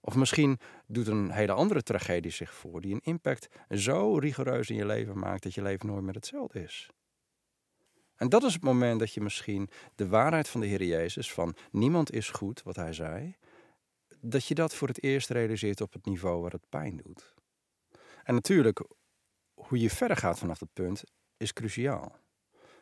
Of 0.01 0.15
misschien 0.15 0.59
doet 0.87 1.07
een 1.07 1.31
hele 1.31 1.53
andere 1.53 1.83
tragedie 1.83 2.31
zich 2.31 2.55
voor 2.55 2.81
die 2.81 2.95
een 2.95 3.01
impact 3.05 3.49
zo 3.71 4.17
rigoureus 4.19 4.71
in 4.71 4.77
je 4.77 4.87
leven 4.87 5.19
maakt 5.19 5.43
dat 5.43 5.55
je 5.55 5.63
leven 5.63 5.87
nooit 5.87 6.03
meer 6.03 6.15
hetzelfde 6.15 6.63
is. 6.63 6.91
En 8.17 8.29
dat 8.29 8.43
is 8.43 8.53
het 8.53 8.63
moment 8.63 8.99
dat 8.99 9.15
je 9.15 9.21
misschien 9.21 9.71
de 9.95 10.09
waarheid 10.09 10.49
van 10.49 10.61
de 10.61 10.67
Heer 10.67 10.85
Jezus, 10.85 11.33
van 11.33 11.57
niemand 11.71 12.13
is 12.13 12.31
goed, 12.31 12.63
wat 12.63 12.77
hij 12.77 12.93
zei, 12.93 13.37
dat 14.21 14.47
je 14.47 14.55
dat 14.55 14.75
voor 14.75 14.89
het 14.89 15.03
eerst 15.03 15.31
realiseert 15.31 15.81
op 15.81 15.93
het 15.93 16.05
niveau 16.05 16.43
waar 16.43 16.53
het 16.53 16.69
pijn 16.69 16.97
doet. 16.97 17.35
En 18.25 18.35
natuurlijk, 18.35 18.87
hoe 19.55 19.81
je 19.81 19.91
verder 19.91 20.17
gaat 20.17 20.39
vanaf 20.39 20.59
dat 20.59 20.73
punt 20.73 21.05
is 21.37 21.53
cruciaal. 21.53 22.17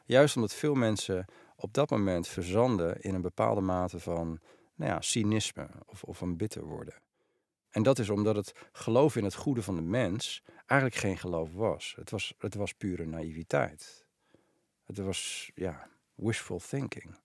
Juist 0.04 0.36
omdat 0.36 0.54
veel 0.54 0.74
mensen 0.74 1.24
op 1.56 1.74
dat 1.74 1.90
moment 1.90 2.28
verzanden 2.28 3.00
in 3.00 3.14
een 3.14 3.20
bepaalde 3.20 3.60
mate 3.60 4.00
van 4.00 4.40
nou 4.74 4.90
ja, 4.90 5.00
cynisme 5.00 5.68
of, 5.86 6.02
of 6.02 6.20
een 6.20 6.36
bitter 6.36 6.64
worden. 6.64 6.94
En 7.70 7.82
dat 7.82 7.98
is 7.98 8.10
omdat 8.10 8.36
het 8.36 8.52
geloof 8.72 9.16
in 9.16 9.24
het 9.24 9.34
goede 9.34 9.62
van 9.62 9.74
de 9.74 9.82
mens 9.82 10.42
eigenlijk 10.66 11.00
geen 11.00 11.18
geloof 11.18 11.52
was. 11.52 11.92
Het 11.96 12.10
was, 12.10 12.34
het 12.38 12.54
was 12.54 12.72
pure 12.72 13.06
naïviteit. 13.06 14.01
Het 14.84 14.98
was, 14.98 15.50
ja, 15.54 15.88
wishful 16.14 16.58
thinking. 16.58 17.18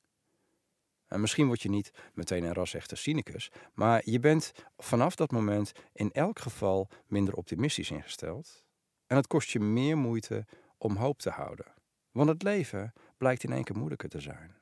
En 1.08 1.22
misschien 1.22 1.48
word 1.48 1.62
je 1.62 1.70
niet 1.70 1.92
meteen 2.14 2.44
een 2.44 2.54
ras-echte 2.54 2.96
cynicus, 2.96 3.52
maar 3.74 4.02
je 4.10 4.20
bent 4.20 4.52
vanaf 4.78 5.16
dat 5.16 5.32
moment 5.32 5.72
in 5.94 6.12
elk 6.12 6.40
geval 6.40 6.90
minder 7.06 7.34
optimistisch 7.34 7.92
ingesteld. 7.92 8.64
En 9.08 9.16
het 9.16 9.28
kost 9.28 9.50
je 9.50 9.60
meer 9.60 9.98
moeite 9.98 10.46
om 10.78 10.96
hoop 10.96 11.20
te 11.20 11.30
houden. 11.30 11.66
Want 12.12 12.30
het 12.30 12.44
leven 12.44 12.94
blijkt 13.18 13.44
in 13.44 13.52
één 13.52 13.64
keer 13.64 13.78
moeilijker 13.78 14.10
te 14.10 14.20
zijn. 14.20 14.55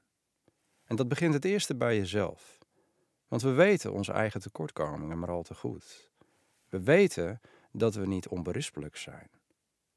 En 0.86 0.96
dat 0.96 1.08
begint 1.08 1.34
het 1.34 1.46
eerste 1.46 1.76
bij 1.76 1.98
jezelf. 1.98 2.58
Want 3.28 3.42
we 3.42 3.52
weten 3.52 3.94
onze 3.94 4.12
eigen 4.12 4.42
tekortkomingen 4.42 5.20
maar 5.20 5.32
al 5.32 5.44
te 5.44 5.56
goed. 5.56 6.12
We 6.70 6.84
weten 6.84 7.42
dat 7.72 7.96
we 7.96 8.08
niet 8.08 8.28
onberispelijk 8.28 8.98
zijn. 8.98 9.30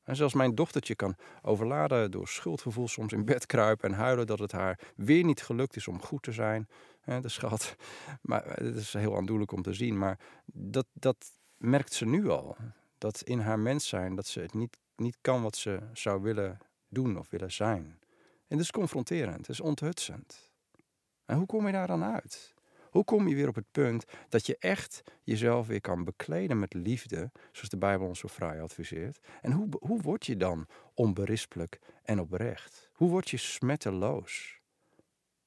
En 0.09 0.17
zelfs 0.17 0.35
mijn 0.35 0.55
dochtertje 0.55 0.95
kan 0.95 1.17
overladen 1.43 2.11
door 2.11 2.29
schuldgevoel 2.29 2.89
soms 2.89 3.13
in 3.13 3.25
bed 3.25 3.47
kruipen 3.47 3.89
en 3.89 3.97
huilen 3.97 4.27
dat 4.27 4.39
het 4.39 4.53
haar 4.53 4.79
weer 4.97 5.25
niet 5.25 5.43
gelukt 5.43 5.77
is 5.77 5.89
om 5.89 6.03
goed 6.03 6.23
te 6.23 6.33
zijn. 6.33 6.69
de 7.05 7.29
schat. 7.29 7.77
Maar 8.23 8.45
het 8.45 8.77
is 8.77 8.93
heel 8.93 9.17
aandoenlijk 9.17 9.53
om 9.53 9.63
te 9.63 9.73
zien. 9.73 9.99
Maar 9.99 10.19
dat, 10.45 10.87
dat 10.93 11.17
merkt 11.57 11.93
ze 11.93 12.07
nu 12.07 12.29
al. 12.29 12.57
Dat 12.99 13.23
in 13.23 13.39
haar 13.39 13.59
mens 13.59 13.89
zijn, 13.89 14.15
dat 14.15 14.27
ze 14.27 14.41
het 14.41 14.55
niet, 14.55 14.79
niet 14.97 15.19
kan 15.21 15.43
wat 15.43 15.57
ze 15.57 15.81
zou 15.93 16.23
willen 16.23 16.59
doen 16.89 17.19
of 17.19 17.31
willen 17.31 17.53
zijn. 17.53 17.99
En 18.47 18.57
dat 18.57 18.61
is 18.61 18.71
confronterend, 18.71 19.37
het 19.37 19.49
is 19.49 19.61
onthutsend. 19.61 20.53
En 21.25 21.37
hoe 21.37 21.47
kom 21.47 21.67
je 21.67 21.73
daar 21.73 21.87
dan 21.87 22.05
uit? 22.05 22.55
Hoe 22.91 23.05
kom 23.05 23.29
je 23.29 23.35
weer 23.35 23.49
op 23.49 23.55
het 23.55 23.71
punt 23.71 24.05
dat 24.29 24.47
je 24.47 24.57
echt 24.59 25.03
jezelf 25.23 25.67
weer 25.67 25.81
kan 25.81 26.05
bekleden 26.05 26.59
met 26.59 26.75
liefde, 26.75 27.31
zoals 27.53 27.69
de 27.69 27.79
Bijbel 27.79 28.07
ons 28.07 28.19
zo 28.19 28.29
fraai 28.29 28.61
adviseert? 28.61 29.19
En 29.41 29.53
hoe, 29.53 29.69
hoe 29.81 30.01
word 30.01 30.27
je 30.27 30.37
dan 30.37 30.67
onberispelijk 30.95 31.79
en 32.03 32.21
oprecht? 32.21 32.91
Hoe 32.93 33.11
word 33.11 33.31
je 33.31 33.37
smetteloos? 33.37 34.61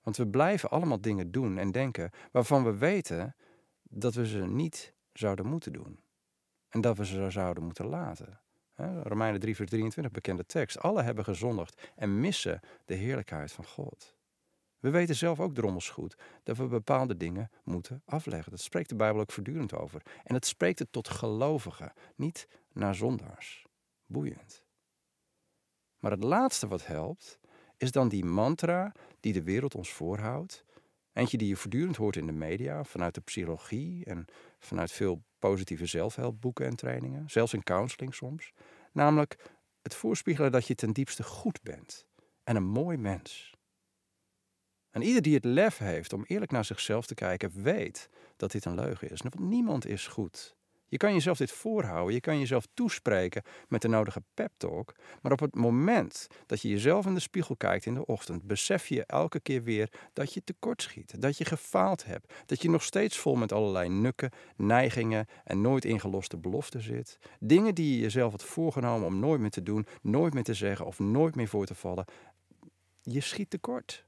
Want 0.02 0.18
we 0.18 0.28
blijven 0.28 0.70
allemaal 0.70 1.02
dingen 1.02 1.32
doen 1.32 1.58
en 1.58 1.72
denken 1.72 2.12
waarvan 2.32 2.64
we 2.64 2.78
weten 2.78 3.36
dat 3.84 4.14
we 4.14 4.28
ze 4.28 4.40
niet 4.40 4.94
zouden 5.14 5.46
moeten 5.46 5.74
doen. 5.74 6.00
En 6.70 6.82
dat 6.82 6.98
we 6.98 7.06
ze 7.06 7.30
zouden 7.30 7.64
moeten 7.64 7.86
laten. 7.86 8.40
Romeinen 9.04 9.40
3, 9.40 9.56
vers 9.56 9.70
23, 9.70 10.14
bekende 10.14 10.46
tekst. 10.46 10.80
Alle 10.80 11.02
hebben 11.02 11.24
gezondigd 11.24 11.92
en 11.96 12.20
missen 12.20 12.60
de 12.86 12.94
heerlijkheid 12.94 13.52
van 13.52 13.66
God. 13.66 14.16
We 14.82 14.90
weten 14.90 15.16
zelf 15.16 15.40
ook 15.40 15.54
drommels 15.54 15.90
goed 15.90 16.16
dat 16.44 16.58
we 16.58 16.68
bepaalde 16.68 17.18
dingen 17.18 17.50
moeten 17.64 18.02
afleggen. 18.06 18.52
Dat 18.52 18.62
spreekt 18.62 18.90
de 18.90 18.96
Bijbel 18.96 19.22
ook 19.22 19.32
voortdurend 19.32 19.74
over. 19.74 20.02
En 20.24 20.34
het 20.36 20.46
spreekt 20.46 20.80
het 20.80 20.92
tot 20.92 21.10
gelovigen, 21.10 21.94
niet 22.16 22.48
naar 22.74 22.96
zondaars. 22.96 23.66
Boeiend. 24.06 24.64
Maar 26.00 26.12
het 26.12 26.24
laatste 26.24 26.68
wat 26.68 26.86
helpt, 26.86 27.40
is 27.78 27.92
dan 27.92 28.10
die 28.10 28.26
mantra 28.26 28.94
die 29.20 29.34
de 29.34 29.44
wereld 29.44 29.76
ons 29.76 29.92
voorhoudt. 29.92 30.66
Eentje 31.14 31.38
die 31.38 31.48
je 31.48 31.56
voortdurend 31.56 31.96
hoort 31.96 32.16
in 32.16 32.26
de 32.26 32.32
media, 32.32 32.84
vanuit 32.84 33.16
de 33.16 33.22
psychologie 33.22 34.06
en 34.06 34.26
vanuit 34.60 34.92
veel 34.92 35.24
positieve 35.40 35.86
zelfhelpboeken 35.86 36.66
en 36.66 36.76
trainingen, 36.76 37.30
zelfs 37.30 37.54
in 37.54 37.64
counseling 37.64 38.16
soms. 38.16 38.52
Namelijk 38.92 39.50
het 39.82 39.96
voorspiegelen 39.96 40.52
dat 40.52 40.68
je 40.68 40.76
ten 40.76 40.94
diepste 40.94 41.24
goed 41.24 41.62
bent 41.62 42.06
en 42.44 42.56
een 42.56 42.68
mooi 42.68 42.98
mens. 42.98 43.60
En 44.92 45.02
ieder 45.02 45.22
die 45.22 45.34
het 45.34 45.46
lef 45.46 45.78
heeft 45.78 46.14
om 46.14 46.24
eerlijk 46.28 46.52
naar 46.52 46.66
zichzelf 46.66 47.06
te 47.06 47.14
kijken, 47.14 47.64
weet 47.64 48.10
dat 48.38 48.52
dit 48.52 48.66
een 48.66 48.76
leugen 48.76 49.12
is. 49.12 49.22
Want 49.22 49.40
niemand 49.40 49.86
is 49.86 50.08
goed. 50.08 50.56
Je 50.92 50.98
kan 50.98 51.14
jezelf 51.14 51.38
dit 51.38 51.52
voorhouden, 51.52 52.14
je 52.14 52.20
kan 52.20 52.40
jezelf 52.40 52.68
toespreken 52.74 53.44
met 53.68 53.82
de 53.82 53.88
nodige 53.88 54.24
pep 54.34 54.52
talk, 54.58 54.96
maar 55.22 55.32
op 55.32 55.40
het 55.40 55.56
moment 55.56 56.28
dat 56.46 56.62
je 56.62 56.70
jezelf 56.70 57.06
in 57.06 57.14
de 57.14 57.20
spiegel 57.20 57.56
kijkt 57.56 57.86
in 57.86 57.94
de 57.94 58.06
ochtend, 58.06 58.44
besef 58.44 58.88
je 58.88 59.06
elke 59.06 59.40
keer 59.40 59.64
weer 59.64 59.90
dat 60.14 60.34
je 60.34 60.44
tekortschiet, 60.44 61.22
dat 61.22 61.38
je 61.38 61.46
gefaald 61.46 62.06
hebt, 62.06 62.34
dat 62.46 62.62
je 62.62 62.70
nog 62.70 62.84
steeds 62.84 63.18
vol 63.18 63.36
met 63.36 63.52
allerlei 63.52 63.90
nukken, 63.90 64.32
neigingen 64.56 65.28
en 65.44 65.62
nooit 65.62 65.86
ingeloste 65.86 66.38
beloften 66.38 66.82
zit. 66.82 67.18
Dingen 67.40 67.76
die 67.76 67.94
je 67.96 68.02
jezelf 68.02 68.32
had 68.32 68.44
voorgenomen 68.44 69.08
om 69.08 69.20
nooit 69.20 69.42
meer 69.42 69.50
te 69.50 69.64
doen, 69.64 69.88
nooit 70.02 70.34
meer 70.34 70.44
te 70.44 70.54
zeggen 70.54 70.86
of 70.86 71.00
nooit 71.00 71.36
meer 71.36 71.48
voor 71.48 71.66
te 71.66 71.76
vallen. 71.76 72.06
Je 73.02 73.22
schiet 73.22 73.50
tekort. 73.50 74.06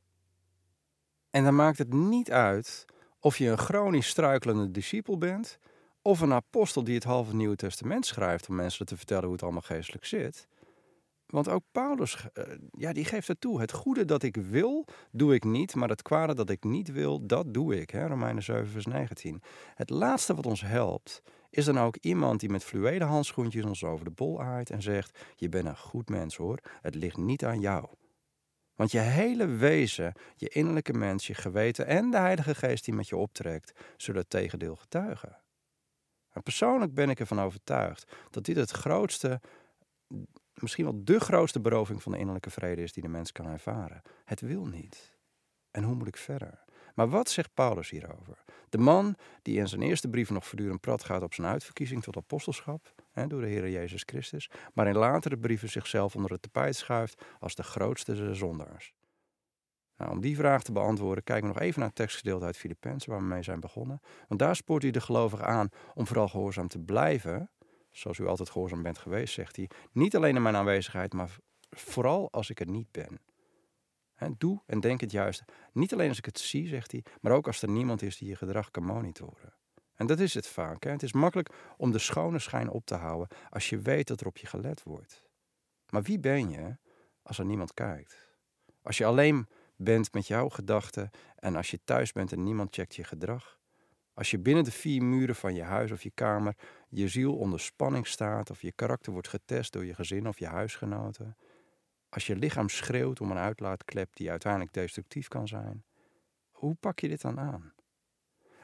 En 1.34 1.43
dan 1.43 1.56
maakt 1.56 1.78
het 1.78 1.93
niet 1.93 2.32
uit 2.32 2.86
of 3.19 3.38
je 3.38 3.50
een 3.50 3.58
chronisch 3.58 4.08
struikelende 4.08 4.72
discipel 4.72 5.17
bent, 5.17 5.58
of 6.02 6.22
een 6.22 6.34
apostel 6.34 6.84
die 6.84 6.96
het 6.96 7.04
halve 7.04 7.36
Nieuwe 7.36 7.56
Testament 7.56 8.06
schrijft 8.06 8.50
om 8.50 8.56
mensen 8.56 8.86
te 8.86 8.98
vertellen 8.98 9.24
hoe 9.24 9.34
het 9.34 9.43
allemaal 9.43 9.62
geestelijk 9.62 10.06
zit. 10.06 10.48
Want 11.26 11.50
ook 11.50 11.63
Paulus, 11.72 12.28
eh, 12.34 12.43
ja, 12.72 12.93
die 12.93 13.06
geeft 13.06 13.28
het 13.28 13.41
toe. 13.41 13.60
Het 13.60 13.72
goede 13.72 14.06
dat 14.06 14.24
ik 14.24 14.36
wil, 14.36 14.86
doe 15.12 15.34
ik 15.34 15.43
niet. 15.43 15.76
Maar 15.76 15.89
het 15.89 16.02
kwade 16.02 16.34
dat 16.34 16.50
ik 16.50 16.63
niet 16.63 16.91
wil, 16.91 17.26
dat 17.26 17.54
doe 17.54 17.80
ik. 17.82 17.89
Hè? 17.89 18.08
Romeinen 18.08 18.43
7, 18.43 18.67
vers 18.67 18.86
19. 18.86 19.41
Het 19.76 19.89
laatste 19.89 20.36
wat 20.36 20.46
ons 20.46 20.62
helpt, 20.62 21.22
is 21.50 21.65
dan 21.65 21.80
ook 21.80 21.96
iemand 21.96 22.39
die 22.39 22.50
met 22.50 22.63
fluwelen 22.63 23.08
handschoentjes 23.08 23.65
ons 23.65 23.84
over 23.84 24.06
de 24.06 24.12
bol 24.12 24.41
aait 24.41 24.69
en 24.69 24.82
zegt: 24.82 25.19
Je 25.36 25.50
bent 25.50 25.65
een 25.65 25.78
goed 25.78 26.10
mens 26.10 26.36
hoor, 26.36 26.60
het 26.82 26.96
ligt 26.96 27.17
niet 27.17 27.46
aan 27.46 27.60
jou. 27.60 27.88
Want 28.76 28.92
je 28.92 29.00
hele 29.00 29.46
wezen, 29.46 30.14
je 30.36 30.50
innerlijke 30.50 30.94
mens, 30.94 31.28
je 31.28 31.34
geweten 31.34 31.86
en 31.88 32.12
de 32.12 32.18
Heilige 32.18 32.56
Geest 32.56 32.86
die 32.86 32.94
met 32.94 33.08
je 33.08 33.18
optrekt, 33.18 33.80
zullen 33.98 34.22
het 34.22 34.30
tegendeel 34.30 34.76
getuigen. 34.76 35.38
En 36.32 36.44
persoonlijk 36.44 36.94
ben 36.94 37.10
ik 37.10 37.20
ervan 37.20 37.40
overtuigd 37.40 38.12
dat 38.30 38.46
dit 38.46 38.56
het 38.56 38.72
grootste, 38.72 39.42
misschien 40.54 40.84
wel 40.84 41.04
de 41.04 41.20
grootste 41.20 41.60
beroving 41.60 42.04
van 42.04 42.12
de 42.12 42.18
innerlijke 42.18 42.50
vrede 42.50 42.82
is 42.82 42.94
die 42.94 43.04
de 43.04 43.10
mens 43.10 43.32
kan 43.32 43.46
ervaren. 43.46 44.02
Het 44.26 44.42
wil 44.42 44.66
niet. 44.66 45.18
En 45.72 45.84
hoe 45.84 45.96
moet 45.96 46.08
ik 46.08 46.18
verder? 46.18 46.62
Maar 46.93 47.10
wat 47.10 47.29
zegt 47.29 47.53
Paulus 47.53 47.89
hierover? 47.89 48.43
De 48.69 48.77
man 48.77 49.15
die 49.41 49.58
in 49.58 49.67
zijn 49.67 49.82
eerste 49.82 50.10
brief 50.10 50.29
nog 50.29 50.45
voortdurend 50.45 50.82
prat 50.82 51.03
gaat 51.03 51.21
op 51.21 51.34
zijn 51.34 51.47
uitverkiezing 51.47 52.03
tot 52.03 52.17
apostelschap 52.17 52.93
hè, 53.12 53.27
door 53.27 53.41
de 53.41 53.47
Heer 53.47 53.69
Jezus 53.69 54.03
Christus, 54.06 54.49
maar 54.73 54.88
in 54.88 54.95
latere 54.97 55.38
brieven 55.38 55.69
zichzelf 55.69 56.15
onder 56.15 56.32
het 56.32 56.41
tapijt 56.41 56.75
schuift 56.75 57.21
als 57.39 57.56
de 57.56 57.63
grootste 57.63 58.34
zondaars. 58.36 58.93
Nou, 59.97 60.12
om 60.12 60.21
die 60.21 60.36
vraag 60.36 60.63
te 60.63 60.71
beantwoorden, 60.71 61.23
kijken 61.23 61.47
we 61.47 61.53
nog 61.53 61.63
even 61.63 61.79
naar 61.79 61.88
het 61.88 61.97
tekstgedeelte 61.97 62.45
uit 62.45 62.58
Filippenzen 62.58 63.10
waar 63.10 63.19
we 63.19 63.25
mee 63.25 63.43
zijn 63.43 63.60
begonnen. 63.60 63.99
Want 64.27 64.39
daar 64.39 64.56
spoort 64.56 64.82
hij 64.82 64.91
de 64.91 65.01
gelovigen 65.01 65.45
aan 65.45 65.69
om 65.93 66.08
vooral 66.08 66.27
gehoorzaam 66.27 66.67
te 66.67 66.79
blijven, 66.79 67.49
zoals 67.91 68.17
u 68.17 68.27
altijd 68.27 68.49
gehoorzaam 68.49 68.82
bent 68.82 68.97
geweest, 68.97 69.34
zegt 69.34 69.56
hij. 69.56 69.69
Niet 69.91 70.15
alleen 70.15 70.36
in 70.36 70.41
mijn 70.41 70.56
aanwezigheid, 70.56 71.13
maar 71.13 71.38
vooral 71.69 72.32
als 72.32 72.49
ik 72.49 72.60
er 72.60 72.69
niet 72.69 72.91
ben. 72.91 73.19
Doe 74.38 74.62
en 74.66 74.80
denk 74.80 75.02
het 75.02 75.12
juiste. 75.12 75.46
Niet 75.74 75.94
alleen 75.94 76.10
als 76.10 76.18
ik 76.18 76.26
het 76.26 76.40
zie, 76.40 76.68
zegt 76.68 76.92
hij, 76.92 77.04
maar 77.22 77.32
ook 77.32 77.48
als 77.48 77.62
er 77.62 77.70
niemand 77.70 78.02
is 78.02 78.18
die 78.18 78.28
je 78.28 78.36
gedrag 78.36 78.72
kan 78.72 78.84
monitoren. 78.84 79.54
En 79.96 80.06
dat 80.08 80.20
is 80.20 80.34
het 80.34 80.48
vaak. 80.48 80.84
Hè? 80.84 80.92
Het 80.92 81.04
is 81.04 81.14
makkelijk 81.14 81.50
om 81.78 81.92
de 81.92 82.00
schone 82.00 82.40
schijn 82.40 82.70
op 82.70 82.86
te 82.86 82.96
houden 82.96 83.28
als 83.50 83.70
je 83.70 83.80
weet 83.80 84.08
dat 84.08 84.22
er 84.22 84.28
op 84.28 84.38
je 84.38 84.48
gelet 84.48 84.84
wordt. 84.84 85.24
Maar 85.90 86.02
wie 86.02 86.20
ben 86.20 86.50
je 86.50 86.78
als 87.22 87.40
er 87.40 87.46
niemand 87.46 87.74
kijkt? 87.74 88.32
Als 88.82 88.98
je 88.98 89.06
alleen 89.06 89.48
bent 89.76 90.14
met 90.14 90.28
jouw 90.28 90.50
gedachten 90.50 91.10
en 91.36 91.56
als 91.56 91.72
je 91.72 91.80
thuis 91.84 92.12
bent 92.12 92.32
en 92.32 92.44
niemand 92.44 92.76
checkt 92.76 92.96
je 92.96 93.04
gedrag. 93.04 93.60
Als 94.14 94.32
je 94.32 94.40
binnen 94.40 94.64
de 94.64 94.72
vier 94.72 95.04
muren 95.04 95.36
van 95.36 95.56
je 95.56 95.64
huis 95.64 95.92
of 95.92 96.04
je 96.04 96.12
kamer 96.12 96.56
je 96.90 97.08
ziel 97.08 97.36
onder 97.36 97.60
spanning 97.60 98.08
staat 98.08 98.50
of 98.50 98.62
je 98.62 98.72
karakter 98.72 99.12
wordt 99.12 99.28
getest 99.28 99.74
door 99.74 99.86
je 99.86 99.94
gezin 99.94 100.28
of 100.28 100.40
je 100.40 100.48
huisgenoten. 100.48 101.38
Als 102.13 102.28
je 102.28 102.36
lichaam 102.36 102.69
schreeuwt 102.69 103.21
om 103.21 103.32
een 103.32 103.38
uitlaatklep 103.38 104.15
die 104.15 104.30
uiteindelijk 104.30 104.73
destructief 104.73 105.28
kan 105.28 105.47
zijn. 105.47 105.84
Hoe 106.52 106.76
pak 106.76 106.99
je 106.99 107.08
dit 107.08 107.21
dan 107.21 107.39
aan? 107.39 107.73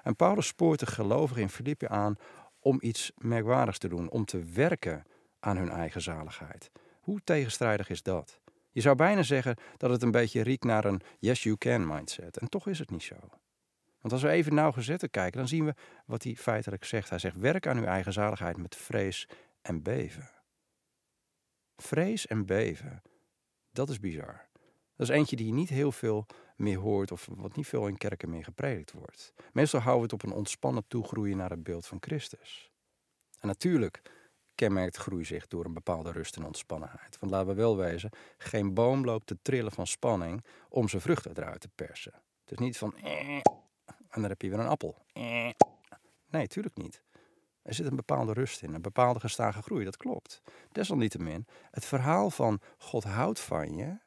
En 0.03 0.15
Paulus 0.15 0.47
spoort 0.47 0.79
de 0.79 0.85
gelovigen 0.85 1.41
in 1.41 1.49
Filippi 1.49 1.85
aan 1.88 2.15
om 2.59 2.77
iets 2.81 3.12
merkwaardigs 3.17 3.77
te 3.77 3.88
doen, 3.88 4.09
om 4.09 4.25
te 4.25 4.43
werken 4.43 5.03
aan 5.39 5.57
hun 5.57 5.69
eigen 5.69 6.01
zaligheid. 6.01 6.71
Hoe 6.99 7.21
tegenstrijdig 7.23 7.89
is 7.89 8.03
dat? 8.03 8.39
Je 8.71 8.81
zou 8.81 8.95
bijna 8.95 9.23
zeggen 9.23 9.55
dat 9.77 9.89
het 9.89 10.01
een 10.01 10.12
beetje 10.12 10.41
riekt 10.41 10.63
naar 10.63 10.85
een 10.85 11.01
yes 11.19 11.43
you 11.43 11.57
can 11.57 11.88
mindset. 11.88 12.38
En 12.38 12.49
toch 12.49 12.67
is 12.67 12.79
het 12.79 12.89
niet 12.89 13.03
zo. 13.03 13.15
Want 14.01 14.13
als 14.13 14.21
we 14.21 14.29
even 14.29 14.53
nauwgezetter 14.53 15.09
kijken, 15.09 15.39
dan 15.39 15.47
zien 15.47 15.65
we 15.65 15.73
wat 16.05 16.23
hij 16.23 16.35
feitelijk 16.35 16.83
zegt. 16.83 17.09
Hij 17.09 17.19
zegt: 17.19 17.38
werk 17.38 17.67
aan 17.67 17.77
uw 17.77 17.85
eigen 17.85 18.13
zaligheid 18.13 18.57
met 18.57 18.75
vrees 18.75 19.27
en 19.62 19.81
beven. 19.81 20.29
Vrees 21.75 22.27
en 22.27 22.45
beven, 22.45 23.01
dat 23.71 23.89
is 23.89 23.99
bizar. 23.99 24.47
Dat 24.95 25.10
is 25.10 25.15
eentje 25.15 25.36
die 25.36 25.45
je 25.45 25.53
niet 25.53 25.69
heel 25.69 25.91
veel 25.91 26.25
meer 26.55 26.77
hoort 26.77 27.12
of 27.12 27.27
wat 27.32 27.55
niet 27.55 27.67
veel 27.67 27.88
in 27.88 27.97
kerken 27.97 28.29
meer 28.29 28.43
gepredikt 28.43 28.91
wordt. 28.91 29.34
Meestal 29.51 29.79
houden 29.79 30.08
we 30.08 30.13
het 30.13 30.23
op 30.23 30.32
een 30.32 30.38
ontspannen 30.38 30.88
toegroeien 30.88 31.38
naar 31.38 31.49
het 31.49 31.63
beeld 31.63 31.86
van 31.86 31.97
Christus. 32.01 32.71
En 33.39 33.47
natuurlijk 33.47 34.01
kenmerkt 34.55 34.97
groei 34.97 35.25
zich 35.25 35.47
door 35.47 35.65
een 35.65 35.73
bepaalde 35.73 36.12
rust 36.12 36.36
en 36.36 36.45
ontspannenheid. 36.45 37.19
Want 37.19 37.32
laten 37.32 37.47
we 37.47 37.53
wel 37.53 37.77
wezen, 37.77 38.10
geen 38.38 38.73
boom 38.73 39.05
loopt 39.05 39.27
te 39.27 39.38
trillen 39.41 39.71
van 39.71 39.88
spanning 39.88 40.45
om 40.69 40.89
zijn 40.89 41.01
vruchten 41.01 41.38
eruit 41.38 41.62
te 41.62 41.69
persen. 41.75 42.13
Het 42.41 42.51
is 42.51 42.58
niet 42.58 42.77
van 42.77 42.95
eh, 42.97 43.41
en 44.10 44.21
dan 44.21 44.29
heb 44.29 44.41
je 44.41 44.49
weer 44.49 44.60
een 44.60 44.67
appel. 44.67 45.05
Eh. 45.13 45.49
Nee, 46.29 46.47
tuurlijk 46.47 46.77
niet. 46.77 47.03
Er 47.69 47.75
zit 47.75 47.86
een 47.86 47.95
bepaalde 47.95 48.34
rust 48.34 48.62
in, 48.62 48.73
een 48.73 48.82
bepaalde 48.82 49.19
gestage 49.19 49.62
groei, 49.62 49.86
dat 49.86 49.97
klopt. 49.97 50.41
Desalniettemin, 50.71 51.45
het 51.71 51.86
verhaal 51.86 52.29
van 52.29 52.62
God 52.77 53.03
houdt 53.03 53.39
van 53.39 53.75
je 53.75 53.97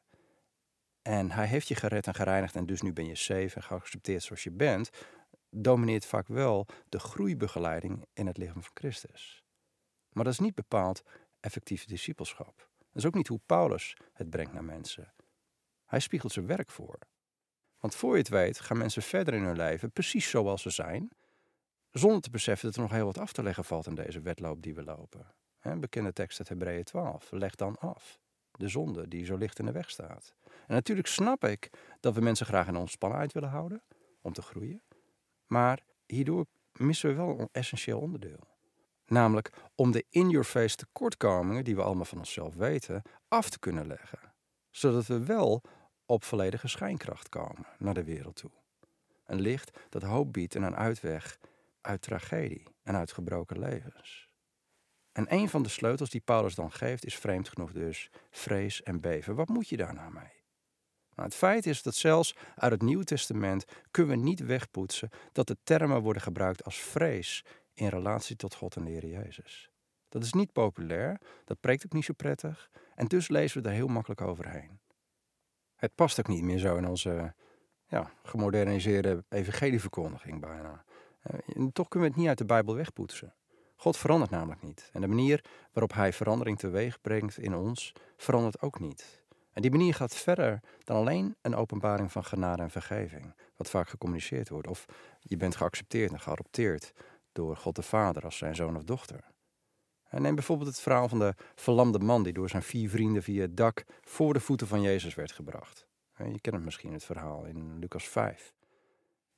en 1.01 1.31
hij 1.31 1.47
heeft 1.47 1.67
je 1.67 1.75
gered 1.75 2.07
en 2.07 2.13
gereinigd 2.13 2.55
en 2.55 2.65
dus 2.65 2.81
nu 2.81 2.93
ben 2.93 3.05
je 3.05 3.15
safe 3.15 3.55
en 3.55 3.63
geaccepteerd 3.63 4.23
zoals 4.23 4.43
je 4.43 4.51
bent, 4.51 4.89
domineert 5.49 6.05
vaak 6.05 6.27
wel 6.27 6.67
de 6.89 6.99
groeibegeleiding 6.99 8.05
in 8.13 8.27
het 8.27 8.37
lichaam 8.37 8.61
van 8.61 8.71
Christus. 8.73 9.43
Maar 10.09 10.23
dat 10.23 10.33
is 10.33 10.39
niet 10.39 10.55
bepaald 10.55 11.03
effectieve 11.39 11.87
discipelschap. 11.87 12.69
Dat 12.77 12.95
is 12.95 13.05
ook 13.05 13.13
niet 13.13 13.27
hoe 13.27 13.41
Paulus 13.45 13.97
het 14.13 14.29
brengt 14.29 14.53
naar 14.53 14.63
mensen. 14.63 15.13
Hij 15.85 15.99
spiegelt 15.99 16.31
zijn 16.31 16.47
werk 16.47 16.71
voor. 16.71 16.99
Want 17.79 17.95
voor 17.95 18.11
je 18.11 18.17
het 18.17 18.29
weet 18.29 18.59
gaan 18.59 18.77
mensen 18.77 19.01
verder 19.01 19.33
in 19.33 19.43
hun 19.43 19.57
leven 19.57 19.91
precies 19.91 20.29
zoals 20.29 20.61
ze 20.61 20.69
zijn, 20.69 21.11
zonder 21.93 22.21
te 22.21 22.29
beseffen 22.29 22.67
dat 22.67 22.75
er 22.75 22.81
nog 22.81 22.91
heel 22.91 23.05
wat 23.05 23.17
af 23.17 23.33
te 23.33 23.43
leggen 23.43 23.65
valt 23.65 23.87
in 23.87 23.95
deze 23.95 24.21
wedloop 24.21 24.61
die 24.61 24.75
we 24.75 24.83
lopen. 24.83 25.27
Bekende 25.79 26.13
tekst 26.13 26.39
uit 26.39 26.49
Hebreeën 26.49 26.83
12. 26.83 27.31
Leg 27.31 27.55
dan 27.55 27.77
af. 27.79 28.19
De 28.51 28.67
zonde 28.67 29.07
die 29.07 29.25
zo 29.25 29.35
licht 29.35 29.59
in 29.59 29.65
de 29.65 29.71
weg 29.71 29.89
staat. 29.89 30.35
En 30.45 30.73
natuurlijk 30.73 31.07
snap 31.07 31.43
ik 31.43 31.69
dat 31.99 32.15
we 32.15 32.21
mensen 32.21 32.45
graag 32.45 32.67
in 32.67 32.75
ontspannenheid 32.75 33.33
willen 33.33 33.49
houden, 33.49 33.81
om 34.21 34.33
te 34.33 34.41
groeien. 34.41 34.81
Maar 35.47 35.79
hierdoor 36.05 36.45
missen 36.71 37.09
we 37.09 37.15
wel 37.15 37.39
een 37.39 37.49
essentieel 37.51 37.99
onderdeel. 37.99 38.51
Namelijk 39.05 39.51
om 39.75 39.91
de 39.91 40.05
in-your-face 40.09 40.75
tekortkomingen, 40.75 41.63
die 41.63 41.75
we 41.75 41.83
allemaal 41.83 42.05
van 42.05 42.17
onszelf 42.17 42.55
weten, 42.55 43.01
af 43.27 43.49
te 43.49 43.59
kunnen 43.59 43.87
leggen. 43.87 44.19
Zodat 44.69 45.05
we 45.05 45.25
wel 45.25 45.61
op 46.05 46.23
volledige 46.23 46.67
schijnkracht 46.67 47.29
komen 47.29 47.65
naar 47.77 47.93
de 47.93 48.03
wereld 48.03 48.35
toe. 48.35 48.51
Een 49.25 49.41
licht 49.41 49.79
dat 49.89 50.03
hoop 50.03 50.33
biedt 50.33 50.55
en 50.55 50.63
een 50.63 50.75
uitweg 50.75 51.39
uit 51.83 52.01
tragedie 52.01 52.63
en 52.83 52.95
uit 52.95 53.11
gebroken 53.11 53.59
levens. 53.59 54.29
En 55.11 55.33
een 55.33 55.49
van 55.49 55.63
de 55.63 55.69
sleutels 55.69 56.09
die 56.09 56.21
Paulus 56.21 56.55
dan 56.55 56.71
geeft 56.71 57.05
is 57.05 57.15
vreemd 57.15 57.49
genoeg 57.49 57.71
dus 57.71 58.09
vrees 58.31 58.83
en 58.83 59.01
beven. 59.01 59.35
Wat 59.35 59.47
moet 59.47 59.69
je 59.69 59.77
daar 59.77 59.93
nou 59.93 60.13
mee? 60.13 60.41
Het 61.15 61.35
feit 61.35 61.65
is 61.65 61.81
dat 61.81 61.95
zelfs 61.95 62.35
uit 62.55 62.71
het 62.71 62.81
Nieuwe 62.81 63.03
Testament 63.03 63.65
kunnen 63.91 64.17
we 64.17 64.23
niet 64.23 64.39
wegpoetsen 64.39 65.09
dat 65.31 65.47
de 65.47 65.57
termen 65.63 66.01
worden 66.01 66.21
gebruikt 66.21 66.63
als 66.63 66.79
vrees 66.79 67.45
in 67.73 67.87
relatie 67.87 68.35
tot 68.35 68.55
God 68.55 68.75
en 68.75 68.83
de 68.83 68.91
Heer 68.91 69.05
Jezus. 69.05 69.71
Dat 70.09 70.23
is 70.23 70.33
niet 70.33 70.51
populair, 70.51 71.21
dat 71.45 71.59
preekt 71.59 71.85
ook 71.85 71.93
niet 71.93 72.05
zo 72.05 72.13
prettig 72.13 72.69
en 72.95 73.07
dus 73.07 73.27
lezen 73.27 73.61
we 73.61 73.67
er 73.67 73.75
heel 73.75 73.87
makkelijk 73.87 74.21
overheen. 74.21 74.79
Het 75.75 75.95
past 75.95 76.19
ook 76.19 76.27
niet 76.27 76.43
meer 76.43 76.59
zo 76.59 76.75
in 76.75 76.87
onze 76.87 77.33
ja, 77.87 78.11
gemoderniseerde 78.23 79.23
evangelieverkondiging 79.29 80.41
bijna. 80.41 80.83
Eh, 81.23 81.65
toch 81.73 81.87
kunnen 81.87 82.09
we 82.09 82.13
het 82.13 82.23
niet 82.23 82.27
uit 82.27 82.37
de 82.37 82.45
Bijbel 82.45 82.75
wegpoetsen. 82.75 83.33
God 83.75 83.97
verandert 83.97 84.31
namelijk 84.31 84.61
niet. 84.61 84.89
En 84.93 85.01
de 85.01 85.07
manier 85.07 85.43
waarop 85.71 85.93
Hij 85.93 86.13
verandering 86.13 86.59
teweeg 86.59 87.01
brengt 87.01 87.37
in 87.37 87.55
ons, 87.55 87.93
verandert 88.17 88.61
ook 88.61 88.79
niet. 88.79 89.23
En 89.53 89.61
die 89.61 89.71
manier 89.71 89.93
gaat 89.93 90.15
verder 90.15 90.59
dan 90.83 90.97
alleen 90.97 91.35
een 91.41 91.55
openbaring 91.55 92.11
van 92.11 92.23
genade 92.23 92.61
en 92.61 92.69
vergeving, 92.69 93.35
wat 93.55 93.69
vaak 93.69 93.89
gecommuniceerd 93.89 94.49
wordt. 94.49 94.67
Of 94.67 94.85
je 95.19 95.37
bent 95.37 95.55
geaccepteerd 95.55 96.11
en 96.11 96.19
geadopteerd 96.19 96.93
door 97.31 97.57
God 97.57 97.75
de 97.75 97.81
Vader 97.81 98.23
als 98.23 98.37
zijn 98.37 98.55
zoon 98.55 98.75
of 98.75 98.83
dochter. 98.83 99.31
Neem 100.09 100.35
bijvoorbeeld 100.35 100.69
het 100.69 100.79
verhaal 100.79 101.09
van 101.09 101.19
de 101.19 101.33
verlamde 101.55 101.99
man 101.99 102.23
die 102.23 102.33
door 102.33 102.49
zijn 102.49 102.63
vier 102.63 102.89
vrienden 102.89 103.23
via 103.23 103.41
het 103.41 103.57
dak 103.57 103.83
voor 104.01 104.33
de 104.33 104.39
voeten 104.39 104.67
van 104.67 104.81
Jezus 104.81 105.15
werd 105.15 105.31
gebracht. 105.31 105.87
Je 106.17 106.41
kent 106.41 106.55
het 106.55 106.65
misschien, 106.65 106.93
het 106.93 107.03
verhaal 107.03 107.45
in 107.45 107.79
Lucas 107.79 108.07
5. 108.07 108.53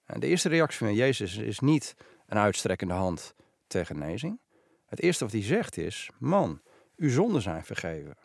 De 0.06 0.28
eerste 0.28 0.50
reactie 0.50 0.78
van 0.78 0.94
Jezus 0.94 1.38
is 1.38 1.60
niet 1.60 1.96
een 2.26 2.38
uitstrekkende 2.38 2.94
hand 2.94 3.36
ter 3.68 3.86
genezing. 3.86 4.40
Het 4.86 5.02
eerste 5.02 5.24
wat 5.24 5.34
hij 5.34 5.44
zegt 5.44 5.78
is: 5.78 6.10
Man, 6.20 6.62
uw 6.96 7.10
zonden 7.10 7.42
zijn 7.42 7.64
vergeven. 7.64 8.18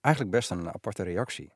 Eigenlijk 0.00 0.34
best 0.34 0.50
een 0.50 0.68
aparte 0.68 1.02
reactie. 1.02 1.52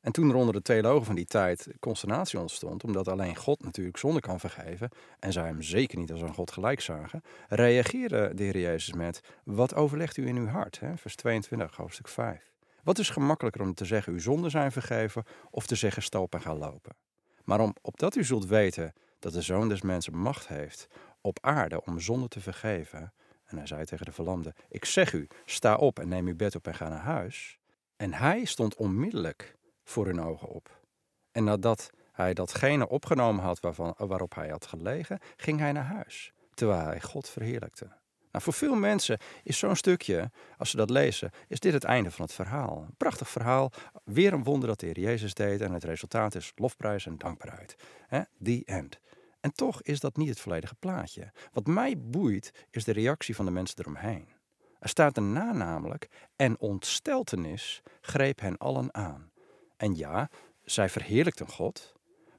En 0.00 0.12
toen 0.12 0.30
er 0.30 0.34
onder 0.34 0.54
de 0.54 0.62
theologen 0.62 1.06
van 1.06 1.14
die 1.14 1.24
tijd 1.24 1.68
consternatie 1.80 2.38
ontstond, 2.38 2.84
omdat 2.84 3.08
alleen 3.08 3.36
God 3.36 3.62
natuurlijk 3.62 3.96
zonde 3.96 4.20
kan 4.20 4.40
vergeven 4.40 4.90
en 5.18 5.32
zij 5.32 5.44
hem 5.44 5.62
zeker 5.62 5.98
niet 5.98 6.12
als 6.12 6.20
een 6.20 6.34
God 6.34 6.50
gelijk 6.50 6.80
zagen, 6.80 7.22
reageerde 7.48 8.34
de 8.34 8.42
Heer 8.42 8.58
Jezus 8.58 8.94
met: 8.94 9.20
Wat 9.44 9.74
overlegt 9.74 10.16
u 10.16 10.26
in 10.26 10.36
uw 10.36 10.46
hart? 10.46 10.80
Vers 10.94 11.16
22, 11.16 11.76
hoofdstuk 11.76 12.08
5. 12.08 12.52
Wat 12.82 12.98
is 12.98 13.10
gemakkelijker 13.10 13.62
om 13.62 13.74
te 13.74 13.84
zeggen: 13.84 14.12
Uw 14.12 14.18
zonden 14.18 14.50
zijn 14.50 14.72
vergeven, 14.72 15.24
of 15.50 15.66
te 15.66 15.74
zeggen: 15.74 16.02
Sta 16.02 16.20
op 16.20 16.34
en 16.34 16.40
ga 16.40 16.54
lopen? 16.54 16.96
Maar 17.44 17.60
om, 17.60 17.74
opdat 17.82 18.16
u 18.16 18.24
zult 18.24 18.46
weten 18.46 18.92
dat 19.18 19.32
de 19.32 19.42
zoon 19.42 19.68
des 19.68 19.82
mensen 19.82 20.16
macht 20.16 20.48
heeft 20.48 20.88
op 21.20 21.38
aarde 21.40 21.84
om 21.84 22.00
zonde 22.00 22.28
te 22.28 22.40
vergeven. 22.40 23.12
En 23.44 23.56
hij 23.56 23.66
zei 23.66 23.84
tegen 23.84 24.06
de 24.06 24.12
verlamde: 24.12 24.54
Ik 24.68 24.84
zeg 24.84 25.12
u, 25.12 25.28
sta 25.44 25.76
op 25.76 25.98
en 25.98 26.08
neem 26.08 26.26
uw 26.26 26.36
bed 26.36 26.54
op 26.54 26.66
en 26.66 26.74
ga 26.74 26.88
naar 26.88 26.98
huis. 26.98 27.58
En 27.96 28.12
hij 28.12 28.44
stond 28.44 28.74
onmiddellijk 28.74 29.56
voor 29.84 30.06
hun 30.06 30.20
ogen 30.20 30.48
op. 30.48 30.80
En 31.30 31.44
nadat 31.44 31.90
hij 32.12 32.34
datgene 32.34 32.88
opgenomen 32.88 33.44
had 33.44 33.60
waarvan, 33.60 33.94
waarop 33.96 34.34
hij 34.34 34.48
had 34.48 34.66
gelegen, 34.66 35.18
ging 35.36 35.58
hij 35.58 35.72
naar 35.72 35.84
huis, 35.84 36.32
terwijl 36.54 36.84
hij 36.84 37.00
God 37.00 37.28
verheerlijkte. 37.28 37.88
Nou, 38.34 38.46
voor 38.46 38.54
veel 38.54 38.74
mensen 38.74 39.18
is 39.42 39.58
zo'n 39.58 39.76
stukje, 39.76 40.30
als 40.58 40.70
ze 40.70 40.76
dat 40.76 40.90
lezen, 40.90 41.30
is 41.48 41.60
dit 41.60 41.72
het 41.72 41.84
einde 41.84 42.10
van 42.10 42.24
het 42.24 42.34
verhaal. 42.34 42.84
Een 42.86 42.96
prachtig 42.96 43.28
verhaal, 43.28 43.72
weer 44.04 44.32
een 44.32 44.44
wonder 44.44 44.68
dat 44.68 44.80
de 44.80 44.86
Heer 44.86 45.00
Jezus 45.00 45.34
deed 45.34 45.60
en 45.60 45.72
het 45.72 45.84
resultaat 45.84 46.34
is 46.34 46.52
lofprijs 46.54 47.06
en 47.06 47.18
dankbaarheid. 47.18 47.76
The 48.42 48.62
end. 48.64 49.00
En 49.40 49.52
toch 49.52 49.82
is 49.82 50.00
dat 50.00 50.16
niet 50.16 50.28
het 50.28 50.40
volledige 50.40 50.74
plaatje. 50.74 51.32
Wat 51.52 51.66
mij 51.66 52.00
boeit 52.00 52.66
is 52.70 52.84
de 52.84 52.92
reactie 52.92 53.34
van 53.34 53.44
de 53.44 53.50
mensen 53.50 53.78
eromheen. 53.78 54.28
Er 54.78 54.88
staat 54.88 55.14
daarna 55.14 55.52
namelijk, 55.52 56.08
en 56.36 56.58
ontsteltenis 56.58 57.82
greep 58.00 58.40
hen 58.40 58.56
allen 58.58 58.94
aan. 58.94 59.30
En 59.76 59.94
ja, 59.96 60.30
zij 60.64 60.88
verheerlijkten 60.88 61.48
God, 61.48 61.92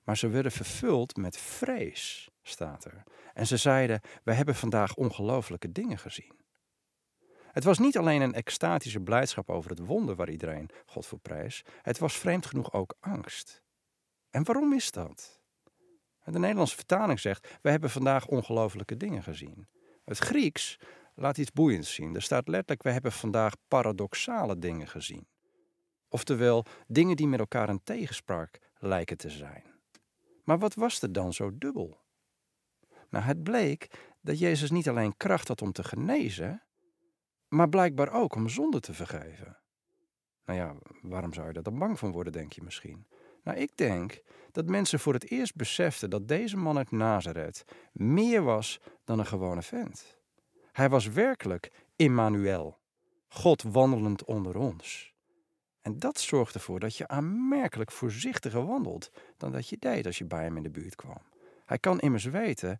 Maar 0.04 0.18
ze 0.18 0.28
werden 0.28 0.52
vervuld 0.52 1.16
met 1.16 1.38
vrees, 1.38 2.30
staat 2.48 2.86
er. 2.86 3.04
En 3.34 3.48
ze 3.48 3.58
zeiden: 3.58 4.02
We 4.24 4.34
hebben 4.34 4.56
vandaag 4.56 4.96
ongelofelijke 4.96 5.72
dingen 5.72 5.98
gezien. 5.98 6.44
Het 7.52 7.64
was 7.64 7.80
niet 7.80 7.98
alleen 7.98 8.22
een 8.22 8.34
extatische 8.34 9.00
blijdschap 9.00 9.50
over 9.50 9.70
het 9.70 9.80
wonder 9.80 10.16
waar 10.16 10.30
iedereen 10.30 10.70
God 10.86 11.06
voor 11.06 11.20
prijs. 11.20 11.64
Het 11.82 11.98
was 11.98 12.18
vreemd 12.18 12.46
genoeg 12.46 12.74
ook 12.74 12.96
angst. 13.00 13.64
En 14.30 14.44
waarom 14.44 14.74
is 14.74 14.92
dat? 14.92 15.40
De 16.24 16.40
Nederlandse 16.40 16.76
vertaling 16.76 17.20
zegt: 17.20 17.58
We 17.62 17.70
hebben 17.70 17.90
vandaag 17.90 18.28
ongelofelijke 18.28 18.98
dingen 18.98 19.24
gezien. 19.24 19.68
Het 20.06 20.18
Grieks 20.18 20.80
laat 21.14 21.38
iets 21.38 21.52
boeiends 21.52 21.94
zien. 21.94 22.16
Er 22.16 22.22
staat 22.22 22.48
letterlijk: 22.48 22.84
We 22.84 22.92
hebben 22.92 23.12
vandaag 23.12 23.54
paradoxale 23.68 24.60
dingen 24.60 24.88
gezien. 24.88 25.28
Oftewel, 26.10 26.66
dingen 26.88 27.16
die 27.16 27.28
met 27.28 27.40
elkaar 27.40 27.70
in 27.70 27.84
tegenspraak 27.84 28.60
lijken 28.78 29.18
te 29.18 29.30
zijn. 29.30 29.64
Maar 30.44 30.60
wat 30.60 30.74
was 30.74 31.02
er 31.02 31.12
dan 31.12 31.34
zo 31.34 31.58
dubbel? 31.58 32.05
Nou, 33.10 33.26
het 33.26 33.44
bleek 33.44 33.88
dat 34.22 34.40
Jezus 34.40 34.72
niet 34.72 34.90
alleen 34.90 35.18
kracht 35.18 35.48
had 35.48 35.62
om 35.62 35.72
te 35.72 35.84
genezen, 35.84 36.64
maar 37.48 37.70
blijkbaar 37.70 38.14
ook 38.14 38.36
om 38.36 38.50
zonde 38.50 38.80
te 38.80 38.94
vergeven. 38.94 39.58
Nou 40.46 40.60
ja, 40.60 40.76
waarom 41.02 41.34
zou 41.34 41.48
je 41.48 41.54
daar 41.54 41.64
dan 41.64 41.80
bang 41.80 42.00
van 42.00 42.12
worden, 42.12 42.34
denk 42.34 42.54
je 42.54 42.64
misschien? 42.64 43.08
Nou, 43.44 43.58
ik 43.58 43.78
denk 43.78 44.22
dat 44.52 44.70
mensen 44.70 45.00
voor 45.00 45.14
het 45.14 45.30
eerst 45.30 45.56
beseften 45.56 46.10
dat 46.10 46.28
deze 46.28 46.58
man 46.58 46.78
uit 46.78 46.92
Nazareth 46.92 47.64
meer 47.92 48.44
was 48.44 48.80
dan 49.04 49.20
een 49.20 49.26
gewone 49.26 49.62
vent. 49.62 50.18
Hij 50.72 50.90
was 50.90 51.08
werkelijk 51.08 51.72
Immanuel, 51.96 52.78
God 53.28 53.62
wandelend 53.62 54.24
onder 54.24 54.58
ons. 54.58 55.14
En 55.82 56.00
dat 56.00 56.20
zorgt 56.20 56.54
ervoor 56.54 56.80
dat 56.80 56.98
je 56.98 57.08
aanmerkelijk 57.08 57.92
voorzichtiger 57.92 58.66
wandelt 58.66 59.12
dan 59.38 59.52
dat 59.52 59.70
je 59.70 59.78
deed 59.80 60.06
als 60.06 60.18
je 60.18 60.26
bij 60.26 60.44
hem 60.44 60.58
in 60.58 60.64
de 60.64 60.70
buurt 60.70 60.96
kwam. 60.96 61.22
Hij 61.66 61.78
kan 61.80 62.00
immers 62.00 62.26
weten 62.26 62.80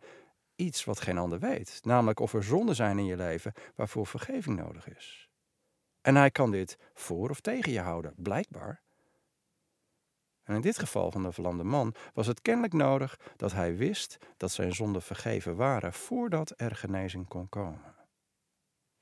iets 0.56 0.84
wat 0.84 1.02
geen 1.02 1.18
ander 1.18 1.40
weet, 1.40 1.80
namelijk 1.84 2.20
of 2.20 2.34
er 2.34 2.44
zonden 2.44 2.76
zijn 2.76 3.00
in 3.00 3.06
je 3.06 3.16
leven 3.16 3.54
waarvoor 3.76 4.08
vergeving 4.08 4.58
nodig 4.58 4.88
is. 4.96 5.30
En 6.02 6.16
hij 6.16 6.32
kan 6.32 6.52
dit 6.52 6.78
voor 6.94 7.30
of 7.30 7.40
tegen 7.40 7.72
je 7.72 7.80
houden, 7.80 8.14
blijkbaar. 8.18 8.82
En 10.44 10.56
in 10.56 10.62
dit 10.62 10.80
geval 10.80 11.12
van 11.12 11.24
de 11.24 11.32
verlamde 11.32 11.64
man 11.64 11.96
was 12.14 12.28
het 12.28 12.42
kennelijk 12.42 12.74
nodig 12.74 13.20
dat 13.36 13.52
hij 13.52 13.76
wist 13.76 14.18
dat 14.38 14.52
zijn 14.52 14.74
zonden 14.74 15.02
vergeven 15.02 15.56
waren 15.56 15.94
voordat 15.94 16.54
er 16.56 16.76
genezing 16.76 17.28
kon 17.28 17.50
komen. 17.50 17.95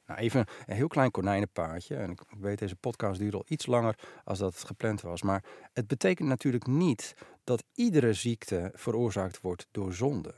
Nou, 0.06 0.20
even 0.20 0.46
een 0.66 0.76
heel 0.76 0.88
klein 0.88 1.12
konijnenpaardje. 1.12 1.96
En 1.96 2.12
ik 2.12 2.22
weet, 2.40 2.60
deze 2.60 2.76
podcast 2.76 3.20
duurt 3.20 3.34
al 3.34 3.44
iets 3.48 3.66
langer 3.66 4.00
als 4.24 4.40
dat 4.40 4.54
het 4.54 4.64
gepland 4.64 5.02
was. 5.02 5.22
Maar 5.22 5.44
het 5.74 5.88
betekent 5.88 6.28
natuurlijk 6.28 6.68
niet 6.68 7.16
dat 7.44 7.64
iedere 7.74 8.14
ziekte 8.14 8.72
veroorzaakt 8.74 9.42
wordt 9.42 9.68
door 9.72 9.94
zonde. 9.94 10.34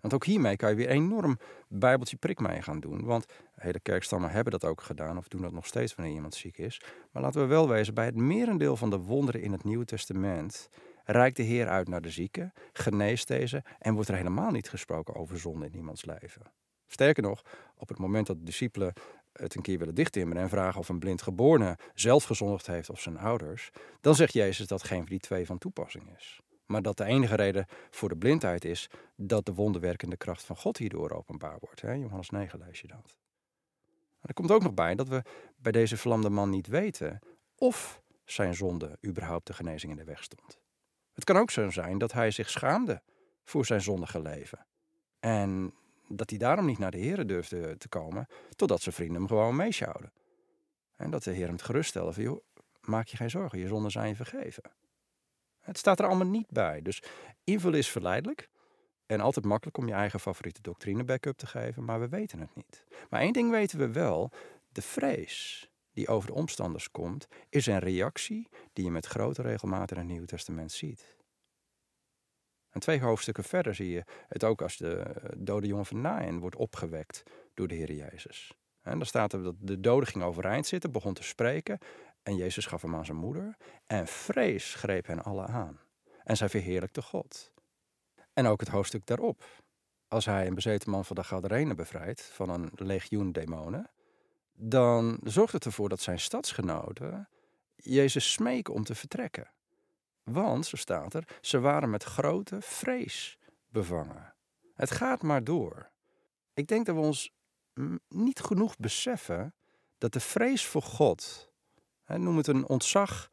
Want 0.00 0.16
ook 0.16 0.24
hiermee 0.24 0.56
kan 0.56 0.70
je 0.70 0.76
weer 0.76 0.88
enorm 0.88 1.38
bijbeltje 1.68 2.16
prik 2.16 2.40
mee 2.40 2.62
gaan 2.62 2.80
doen. 2.80 3.04
Want 3.04 3.26
hele 3.54 3.80
kerkstammen 3.80 4.30
hebben 4.30 4.52
dat 4.52 4.64
ook 4.64 4.80
gedaan 4.80 5.18
of 5.18 5.28
doen 5.28 5.42
dat 5.42 5.52
nog 5.52 5.66
steeds 5.66 5.94
wanneer 5.94 6.14
iemand 6.14 6.34
ziek 6.34 6.58
is. 6.58 6.80
Maar 7.12 7.22
laten 7.22 7.40
we 7.40 7.46
wel 7.46 7.68
wezen, 7.68 7.94
bij 7.94 8.04
het 8.04 8.16
merendeel 8.16 8.76
van 8.76 8.90
de 8.90 8.98
wonderen 8.98 9.42
in 9.42 9.52
het 9.52 9.64
Nieuwe 9.64 9.84
Testament 9.84 10.68
reikt 11.04 11.36
de 11.36 11.42
Heer 11.42 11.68
uit 11.68 11.88
naar 11.88 12.00
de 12.00 12.10
zieke, 12.10 12.52
geneest 12.72 13.28
deze 13.28 13.64
en 13.78 13.94
wordt 13.94 14.08
er 14.08 14.16
helemaal 14.16 14.50
niet 14.50 14.68
gesproken 14.68 15.14
over 15.14 15.38
zonde 15.38 15.66
in 15.66 15.74
iemands 15.74 16.04
leven. 16.04 16.42
Sterker 16.86 17.22
nog, 17.22 17.42
op 17.76 17.88
het 17.88 17.98
moment 17.98 18.26
dat 18.26 18.38
de 18.38 18.44
discipelen 18.44 18.92
het 19.32 19.54
een 19.54 19.62
keer 19.62 19.78
willen 19.78 19.94
dichttimmeren 19.94 20.42
en 20.42 20.48
vragen 20.48 20.80
of 20.80 20.88
een 20.88 20.98
blind 20.98 21.22
geborene 21.22 21.78
zelf 21.94 22.24
gezondigd 22.24 22.66
heeft 22.66 22.90
of 22.90 23.00
zijn 23.00 23.18
ouders, 23.18 23.70
dan 24.00 24.14
zegt 24.14 24.32
Jezus 24.32 24.66
dat 24.66 24.82
geen 24.82 24.98
van 24.98 25.08
die 25.08 25.18
twee 25.18 25.46
van 25.46 25.58
toepassing 25.58 26.16
is. 26.16 26.40
Maar 26.66 26.82
dat 26.82 26.96
de 26.96 27.04
enige 27.04 27.34
reden 27.34 27.66
voor 27.90 28.08
de 28.08 28.16
blindheid 28.16 28.64
is 28.64 28.90
dat 29.16 29.46
de 29.46 29.54
wonderwerkende 29.54 30.16
kracht 30.16 30.44
van 30.44 30.56
God 30.56 30.76
hierdoor 30.76 31.10
openbaar 31.10 31.56
wordt. 31.60 31.80
Hè? 31.80 31.92
Johannes 31.92 32.30
9 32.30 32.58
lees 32.58 32.80
je 32.80 32.86
dat. 32.86 33.18
er 34.20 34.34
komt 34.34 34.50
ook 34.50 34.62
nog 34.62 34.74
bij 34.74 34.94
dat 34.94 35.08
we 35.08 35.22
bij 35.56 35.72
deze 35.72 35.96
verlamde 35.96 36.30
man 36.30 36.50
niet 36.50 36.66
weten 36.66 37.18
of 37.54 38.02
zijn 38.24 38.54
zonde 38.54 38.98
überhaupt 39.06 39.46
de 39.46 39.52
genezing 39.52 39.92
in 39.92 39.98
de 39.98 40.04
weg 40.04 40.22
stond. 40.22 40.60
Het 41.12 41.24
kan 41.24 41.36
ook 41.36 41.50
zo 41.50 41.70
zijn 41.70 41.98
dat 41.98 42.12
hij 42.12 42.30
zich 42.30 42.50
schaamde 42.50 43.02
voor 43.44 43.66
zijn 43.66 43.80
zondige 43.80 44.22
leven. 44.22 44.66
En 45.20 45.74
dat 46.16 46.30
hij 46.30 46.38
daarom 46.38 46.66
niet 46.66 46.78
naar 46.78 46.90
de 46.90 46.98
Heer 46.98 47.26
durfde 47.26 47.76
te 47.76 47.88
komen, 47.88 48.26
totdat 48.56 48.82
zijn 48.82 48.94
vrienden 48.94 49.16
hem 49.16 49.26
gewoon 49.26 49.56
meesjouwden. 49.56 50.12
En 50.96 51.10
dat 51.10 51.22
de 51.22 51.30
Heer 51.30 51.46
hem 51.46 51.58
geruststelde 51.58 52.12
van, 52.12 52.22
joh, 52.22 52.44
maak 52.80 53.06
je 53.06 53.16
geen 53.16 53.30
zorgen, 53.30 53.58
je 53.58 53.66
zonden 53.66 53.90
zijn 53.90 54.08
je 54.08 54.14
vergeven. 54.14 54.62
Het 55.60 55.78
staat 55.78 55.98
er 55.98 56.06
allemaal 56.06 56.26
niet 56.26 56.50
bij. 56.50 56.82
Dus 56.82 57.02
invullen 57.44 57.78
is 57.78 57.90
verleidelijk. 57.90 58.48
En 59.06 59.20
altijd 59.20 59.44
makkelijk 59.44 59.76
om 59.76 59.86
je 59.86 59.92
eigen 59.92 60.20
favoriete 60.20 60.62
doctrine 60.62 61.04
backup 61.04 61.36
te 61.36 61.46
geven, 61.46 61.84
maar 61.84 62.00
we 62.00 62.08
weten 62.08 62.38
het 62.38 62.54
niet. 62.54 62.84
Maar 63.10 63.20
één 63.20 63.32
ding 63.32 63.50
weten 63.50 63.78
we 63.78 63.92
wel: 63.92 64.30
de 64.72 64.82
vrees 64.82 65.70
die 65.92 66.08
over 66.08 66.28
de 66.28 66.34
omstanders 66.34 66.90
komt, 66.90 67.28
is 67.48 67.66
een 67.66 67.78
reactie 67.78 68.48
die 68.72 68.84
je 68.84 68.90
met 68.90 69.06
grote 69.06 69.42
regelmaat 69.42 69.90
in 69.90 69.96
het 69.96 70.06
Nieuwe 70.06 70.26
Testament 70.26 70.72
ziet. 70.72 71.16
En 72.74 72.80
twee 72.80 73.00
hoofdstukken 73.00 73.44
verder 73.44 73.74
zie 73.74 73.90
je 73.90 74.04
het 74.28 74.44
ook 74.44 74.62
als 74.62 74.76
de 74.76 75.14
dode 75.36 75.66
jongen 75.66 75.86
van 75.86 76.00
Nain 76.00 76.40
wordt 76.40 76.56
opgewekt 76.56 77.22
door 77.54 77.68
de 77.68 77.74
Heer 77.74 77.92
Jezus. 77.92 78.54
En 78.82 78.98
dan 78.98 79.06
staat 79.06 79.32
er 79.32 79.42
dat 79.42 79.54
de 79.58 79.80
dode 79.80 80.06
ging 80.06 80.24
overeind 80.24 80.66
zitten, 80.66 80.92
begon 80.92 81.14
te 81.14 81.22
spreken 81.22 81.78
en 82.22 82.36
Jezus 82.36 82.66
gaf 82.66 82.82
hem 82.82 82.94
aan 82.94 83.04
zijn 83.04 83.16
moeder. 83.16 83.56
En 83.86 84.06
vrees 84.06 84.74
greep 84.74 85.06
hen 85.06 85.22
alle 85.22 85.46
aan. 85.46 85.80
En 86.24 86.36
zij 86.36 86.48
verheerlijkte 86.48 87.02
God. 87.02 87.52
En 88.32 88.46
ook 88.46 88.60
het 88.60 88.68
hoofdstuk 88.68 89.06
daarop. 89.06 89.44
Als 90.08 90.24
hij 90.24 90.46
een 90.46 90.54
bezeten 90.54 90.90
man 90.90 91.04
van 91.04 91.16
de 91.16 91.24
Gadarenen 91.24 91.76
bevrijdt 91.76 92.22
van 92.22 92.48
een 92.48 92.70
legioen 92.74 93.32
demonen, 93.32 93.90
dan 94.52 95.20
zorgt 95.22 95.52
het 95.52 95.64
ervoor 95.64 95.88
dat 95.88 96.00
zijn 96.00 96.20
stadsgenoten 96.20 97.28
Jezus 97.76 98.32
smeken 98.32 98.74
om 98.74 98.84
te 98.84 98.94
vertrekken. 98.94 99.50
Want, 100.24 100.66
zo 100.66 100.76
staat 100.76 101.14
er, 101.14 101.28
ze 101.40 101.60
waren 101.60 101.90
met 101.90 102.04
grote 102.04 102.60
vrees 102.60 103.38
bevangen. 103.68 104.34
Het 104.74 104.90
gaat 104.90 105.22
maar 105.22 105.44
door. 105.44 105.90
Ik 106.54 106.66
denk 106.66 106.86
dat 106.86 106.94
we 106.94 107.00
ons 107.00 107.32
niet 108.08 108.40
genoeg 108.40 108.76
beseffen 108.76 109.54
dat 109.98 110.12
de 110.12 110.20
vrees 110.20 110.66
voor 110.66 110.82
God 110.82 111.52
Noem 112.06 112.36
het 112.36 112.46
een 112.46 112.68
ontzag 112.68 113.28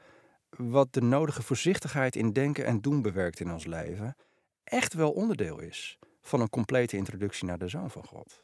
wat 0.50 0.94
de 0.94 1.02
nodige 1.02 1.42
voorzichtigheid 1.42 2.16
in 2.16 2.34
denken 2.34 2.66
en 2.66 2.82
doen 2.82 3.02
bewerkt 3.02 3.40
in 3.40 3.52
ons 3.52 3.66
leven, 3.66 4.16
echt 4.64 4.94
wel 4.94 5.12
onderdeel 5.12 5.60
is 5.60 6.00
van 6.22 6.42
een 6.42 6.50
complete 6.50 6.98
introductie 6.98 7.48
naar 7.48 7.58
de 7.58 7.68
Zoon 7.68 7.92
van 7.92 8.06
God. 8.06 8.44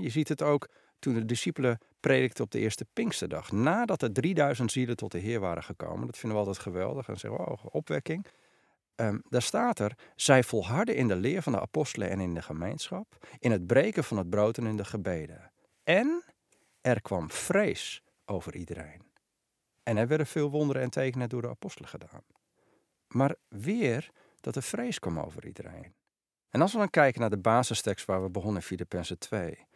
Je 0.00 0.08
ziet 0.08 0.28
het 0.28 0.42
ook 0.42 0.68
toen 0.98 1.14
de 1.14 1.24
discipelen 1.24 1.78
predikten 2.02 2.44
op 2.44 2.50
de 2.50 2.58
eerste 2.58 2.86
Pinksterdag. 2.92 3.52
Nadat 3.52 4.02
er 4.02 4.12
3000 4.12 4.72
zielen 4.72 4.96
tot 4.96 5.12
de 5.12 5.18
Heer 5.18 5.40
waren 5.40 5.62
gekomen. 5.62 6.06
Dat 6.06 6.18
vinden 6.18 6.38
we 6.38 6.44
altijd 6.46 6.64
geweldig. 6.64 7.08
En 7.08 7.18
zeggen, 7.18 7.48
oh, 7.48 7.64
opwekking. 7.64 8.26
Um, 8.96 9.22
daar 9.28 9.42
staat 9.42 9.78
er, 9.78 9.98
zij 10.16 10.42
volharden 10.42 10.96
in 10.96 11.08
de 11.08 11.16
leer 11.16 11.42
van 11.42 11.52
de 11.52 11.60
apostelen 11.60 12.10
en 12.10 12.20
in 12.20 12.34
de 12.34 12.42
gemeenschap. 12.42 13.26
In 13.38 13.50
het 13.50 13.66
breken 13.66 14.04
van 14.04 14.16
het 14.16 14.30
brood 14.30 14.58
en 14.58 14.66
in 14.66 14.76
de 14.76 14.84
gebeden. 14.84 15.52
En 15.84 16.22
er 16.80 17.02
kwam 17.02 17.30
vrees 17.30 18.02
over 18.24 18.56
iedereen. 18.56 19.02
En 19.82 19.96
er 19.96 20.06
werden 20.06 20.26
veel 20.26 20.50
wonderen 20.50 20.82
en 20.82 20.90
tekenen 20.90 21.28
door 21.28 21.42
de 21.42 21.48
apostelen 21.48 21.88
gedaan. 21.88 22.22
Maar 23.06 23.34
weer 23.48 24.10
dat 24.40 24.56
er 24.56 24.62
vrees 24.62 24.98
kwam 24.98 25.18
over 25.18 25.46
iedereen. 25.46 25.94
En 26.48 26.60
als 26.60 26.72
we 26.72 26.78
dan 26.78 26.90
kijken 26.90 27.20
naar 27.20 27.30
de 27.30 27.38
basistekst 27.38 28.06
waar 28.06 28.22
we 28.22 28.30
begonnen 28.30 28.62
Filippenzen 28.62 29.18
2, 29.18 29.66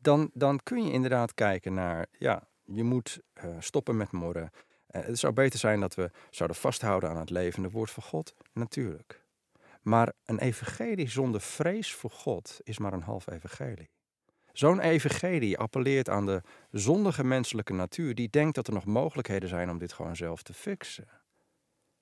dan, 0.00 0.30
dan 0.34 0.60
kun 0.62 0.84
je 0.84 0.92
inderdaad 0.92 1.34
kijken 1.34 1.74
naar, 1.74 2.06
ja, 2.18 2.48
je 2.64 2.84
moet 2.84 3.20
uh, 3.44 3.56
stoppen 3.58 3.96
met 3.96 4.12
morren. 4.12 4.50
Uh, 4.90 5.02
het 5.02 5.18
zou 5.18 5.32
beter 5.32 5.58
zijn 5.58 5.80
dat 5.80 5.94
we 5.94 6.10
zouden 6.30 6.58
vasthouden 6.58 7.10
aan 7.10 7.16
het 7.16 7.30
levende 7.30 7.70
woord 7.70 7.90
van 7.90 8.02
God, 8.02 8.34
natuurlijk. 8.52 9.24
Maar 9.82 10.12
een 10.24 10.38
evangelie 10.38 11.08
zonder 11.08 11.40
vrees 11.40 11.94
voor 11.94 12.10
God 12.10 12.60
is 12.62 12.78
maar 12.78 12.92
een 12.92 13.02
half 13.02 13.30
evangelie. 13.30 13.90
Zo'n 14.52 14.80
evangelie 14.80 15.58
appelleert 15.58 16.08
aan 16.08 16.26
de 16.26 16.42
zondige 16.70 17.24
menselijke 17.24 17.72
natuur 17.72 18.14
die 18.14 18.30
denkt 18.30 18.54
dat 18.54 18.66
er 18.66 18.72
nog 18.72 18.84
mogelijkheden 18.84 19.48
zijn 19.48 19.70
om 19.70 19.78
dit 19.78 19.92
gewoon 19.92 20.16
zelf 20.16 20.42
te 20.42 20.52
fixen. 20.52 21.08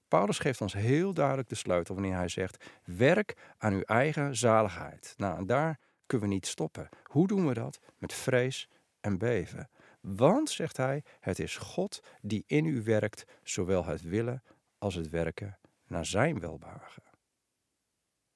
Paulus 0.08 0.38
geeft 0.38 0.60
ons 0.60 0.72
heel 0.72 1.14
duidelijk 1.14 1.48
de 1.48 1.54
sleutel 1.54 1.94
wanneer 1.94 2.16
hij 2.16 2.28
zegt: 2.28 2.64
werk 2.84 3.54
aan 3.58 3.72
uw 3.72 3.82
eigen 3.82 4.36
zaligheid. 4.36 5.14
Nou, 5.16 5.46
daar 5.46 5.78
kunnen 6.08 6.28
we 6.28 6.34
niet 6.34 6.46
stoppen. 6.46 6.88
Hoe 7.02 7.26
doen 7.26 7.46
we 7.46 7.54
dat? 7.54 7.80
Met 7.98 8.12
vrees 8.12 8.68
en 9.00 9.18
beven. 9.18 9.70
Want, 10.00 10.50
zegt 10.50 10.76
hij, 10.76 11.02
het 11.20 11.38
is 11.38 11.56
God 11.56 12.02
die 12.22 12.44
in 12.46 12.64
u 12.64 12.82
werkt, 12.82 13.24
zowel 13.42 13.84
het 13.84 14.02
willen 14.02 14.42
als 14.78 14.94
het 14.94 15.08
werken 15.08 15.58
naar 15.86 16.06
zijn 16.06 16.40
welbehagen. 16.40 17.02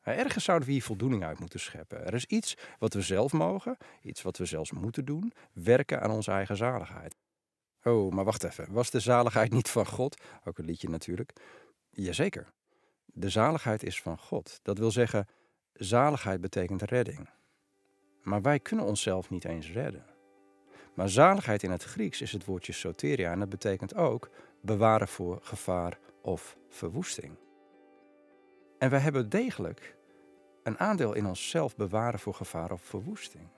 Ergens 0.03 0.45
zouden 0.45 0.69
we 0.69 0.75
hier 0.75 0.83
voldoening 0.83 1.25
uit 1.25 1.39
moeten 1.39 1.61
scheppen. 1.61 2.07
Er 2.07 2.15
is 2.15 2.25
iets 2.25 2.57
wat 2.79 2.95
we 2.95 3.01
zelf 3.01 3.33
mogen, 3.33 3.77
iets 4.03 4.23
wat 4.23 4.37
we 4.37 4.45
zelfs 4.45 4.73
moeten 4.73 5.05
doen, 5.05 5.33
werken 5.53 6.01
aan 6.01 6.11
onze 6.11 6.31
eigen 6.31 6.57
zaligheid. 6.57 7.15
Oh, 7.83 8.13
maar 8.13 8.25
wacht 8.25 8.45
even. 8.45 8.73
Was 8.73 8.91
de 8.91 9.01
zaligheid 9.01 9.53
niet 9.53 9.69
van 9.69 9.87
God? 9.87 10.23
Ook 10.45 10.59
een 10.59 10.65
liedje 10.65 10.89
natuurlijk. 10.89 11.33
Jazeker. 11.91 12.53
De 13.05 13.29
zaligheid 13.29 13.83
is 13.83 14.01
van 14.01 14.19
God. 14.19 14.59
Dat 14.63 14.79
wil 14.79 14.91
zeggen, 14.91 15.27
zaligheid 15.73 16.41
betekent 16.41 16.83
redding. 16.83 17.29
Maar 18.23 18.43
wij 18.43 18.59
kunnen 18.59 18.85
onszelf 18.85 19.31
niet 19.31 19.45
eens 19.45 19.73
redden. 19.73 20.05
Maar 20.95 21.09
zaligheid 21.09 21.63
in 21.63 21.71
het 21.71 21.83
Grieks 21.83 22.21
is 22.21 22.33
het 22.33 22.45
woordje 22.45 22.73
soteria 22.73 23.33
en 23.33 23.39
dat 23.39 23.49
betekent 23.49 23.95
ook 23.95 24.31
bewaren 24.61 25.09
voor 25.09 25.39
gevaar 25.43 25.99
of 26.21 26.57
verwoesting. 26.69 27.37
En 28.79 28.91
wij 28.91 29.01
hebben 29.01 29.29
degelijk 29.29 29.97
een 30.63 30.79
aandeel 30.79 31.15
in 31.15 31.27
onszelf 31.27 31.77
bewaren 31.77 32.19
voor 32.19 32.35
gevaar 32.35 32.73
of 32.73 32.83
verwoesting. 32.83 33.49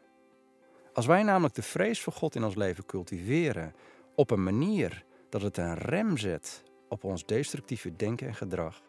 Als 0.93 1.07
wij 1.07 1.23
namelijk 1.23 1.55
de 1.55 1.63
vrees 1.63 2.01
voor 2.01 2.13
God 2.13 2.35
in 2.35 2.45
ons 2.45 2.55
leven 2.55 2.87
cultiveren 2.87 3.75
op 4.15 4.31
een 4.31 4.43
manier 4.43 5.05
dat 5.29 5.43
het 5.43 5.57
een 5.57 5.75
rem 5.75 6.17
zet 6.17 6.63
op 6.89 7.05
ons 7.05 7.27
destructieve 7.27 7.97
denken 7.97 8.27
en 8.27 8.35
gedrag, 8.35 8.83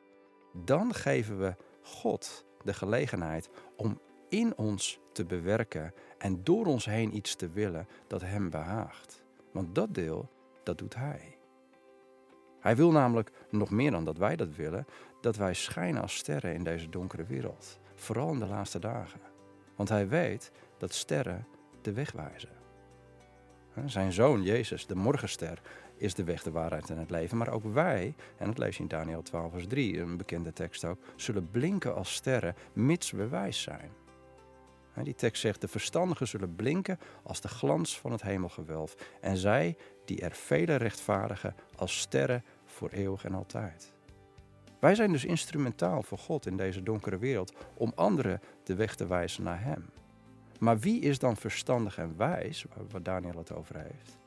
dan 0.53 0.93
geven 0.93 1.39
we 1.39 1.55
God 1.81 2.45
de 2.63 2.73
gelegenheid 2.73 3.49
om 3.75 3.99
in 4.35 4.57
ons 4.57 4.99
te 5.11 5.25
bewerken 5.25 5.93
en 6.17 6.43
door 6.43 6.65
ons 6.65 6.85
heen 6.85 7.15
iets 7.15 7.35
te 7.35 7.49
willen 7.49 7.87
dat 8.07 8.21
Hem 8.21 8.49
behaagt. 8.49 9.23
Want 9.51 9.75
dat 9.75 9.93
deel, 9.93 10.29
dat 10.63 10.77
doet 10.77 10.95
Hij. 10.95 11.37
Hij 12.59 12.75
wil 12.75 12.91
namelijk 12.91 13.31
nog 13.49 13.69
meer 13.69 13.91
dan 13.91 14.05
dat 14.05 14.17
wij 14.17 14.35
dat 14.35 14.55
willen, 14.55 14.85
dat 15.21 15.35
wij 15.35 15.53
schijnen 15.53 16.01
als 16.01 16.15
sterren 16.15 16.53
in 16.53 16.63
deze 16.63 16.89
donkere 16.89 17.23
wereld. 17.23 17.79
Vooral 17.93 18.31
in 18.31 18.39
de 18.39 18.47
laatste 18.47 18.79
dagen. 18.79 19.19
Want 19.75 19.89
Hij 19.89 20.07
weet 20.07 20.51
dat 20.77 20.93
sterren 20.93 21.47
de 21.81 21.93
weg 21.93 22.11
wijzen. 22.11 22.49
Zijn 23.85 24.13
zoon 24.13 24.43
Jezus, 24.43 24.87
de 24.87 24.95
morgenster, 24.95 25.61
is 25.97 26.13
de 26.13 26.23
weg, 26.23 26.43
de 26.43 26.51
waarheid 26.51 26.89
en 26.89 26.97
het 26.97 27.09
leven. 27.09 27.37
Maar 27.37 27.53
ook 27.53 27.63
wij, 27.63 28.15
en 28.37 28.45
dat 28.45 28.57
lees 28.57 28.75
je 28.77 28.83
in 28.83 28.89
Daniel 28.89 29.21
12, 29.21 29.51
vers 29.51 29.67
3, 29.67 29.99
een 29.99 30.17
bekende 30.17 30.53
tekst 30.53 30.85
ook, 30.85 30.99
zullen 31.15 31.49
blinken 31.51 31.95
als 31.95 32.13
sterren, 32.13 32.55
mits 32.73 33.11
we 33.11 33.27
wijs 33.27 33.61
zijn. 33.61 33.91
Die 35.03 35.15
tekst 35.15 35.41
zegt: 35.41 35.62
De 35.62 35.67
verstandigen 35.67 36.27
zullen 36.27 36.55
blinken 36.55 36.99
als 37.23 37.41
de 37.41 37.47
glans 37.47 37.99
van 37.99 38.12
het 38.12 38.21
hemelgewelf. 38.21 38.95
En 39.21 39.38
zij, 39.38 39.77
die 40.05 40.21
er 40.21 40.31
vele 40.31 40.75
rechtvaardigen, 40.75 41.55
als 41.75 41.99
sterren 41.99 42.43
voor 42.65 42.89
eeuwig 42.89 43.25
en 43.25 43.34
altijd. 43.34 43.93
Wij 44.79 44.95
zijn 44.95 45.12
dus 45.12 45.25
instrumentaal 45.25 46.03
voor 46.03 46.17
God 46.17 46.45
in 46.45 46.58
deze 46.58 46.84
donkere 46.84 47.17
wereld 47.17 47.53
om 47.73 47.91
anderen 47.95 48.41
de 48.63 48.75
weg 48.75 48.95
te 48.95 49.08
wijzen 49.08 49.43
naar 49.43 49.62
Hem. 49.62 49.86
Maar 50.60 50.79
wie 50.79 51.01
is 51.01 51.19
dan 51.19 51.38
verstandig 51.38 51.97
en 51.97 52.17
wijs, 52.17 52.65
waar 52.91 53.03
Daniel 53.03 53.38
het 53.38 53.53
over 53.53 53.75
heeft? 53.77 54.17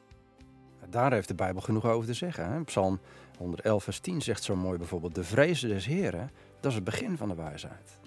Daar 0.91 1.13
heeft 1.13 1.29
de 1.29 1.35
Bijbel 1.35 1.61
genoeg 1.61 1.85
over 1.85 2.07
te 2.07 2.15
zeggen. 2.15 2.53
Hè? 2.53 2.65
Psalm 2.65 3.01
111, 3.39 3.85
vers 3.85 3.99
10 3.99 4.23
zegt 4.23 4.43
zo 4.43 4.57
mooi 4.57 4.79
bijvoorbeeld: 4.79 5.15
De 5.15 5.25
vrezen 5.25 5.69
des 5.69 5.87
Heren, 5.87 6.31
dat 6.61 6.71
is 6.71 6.75
het 6.75 6.85
begin 6.85 7.17
van 7.17 7.29
de 7.29 7.35
wijsheid. 7.35 7.99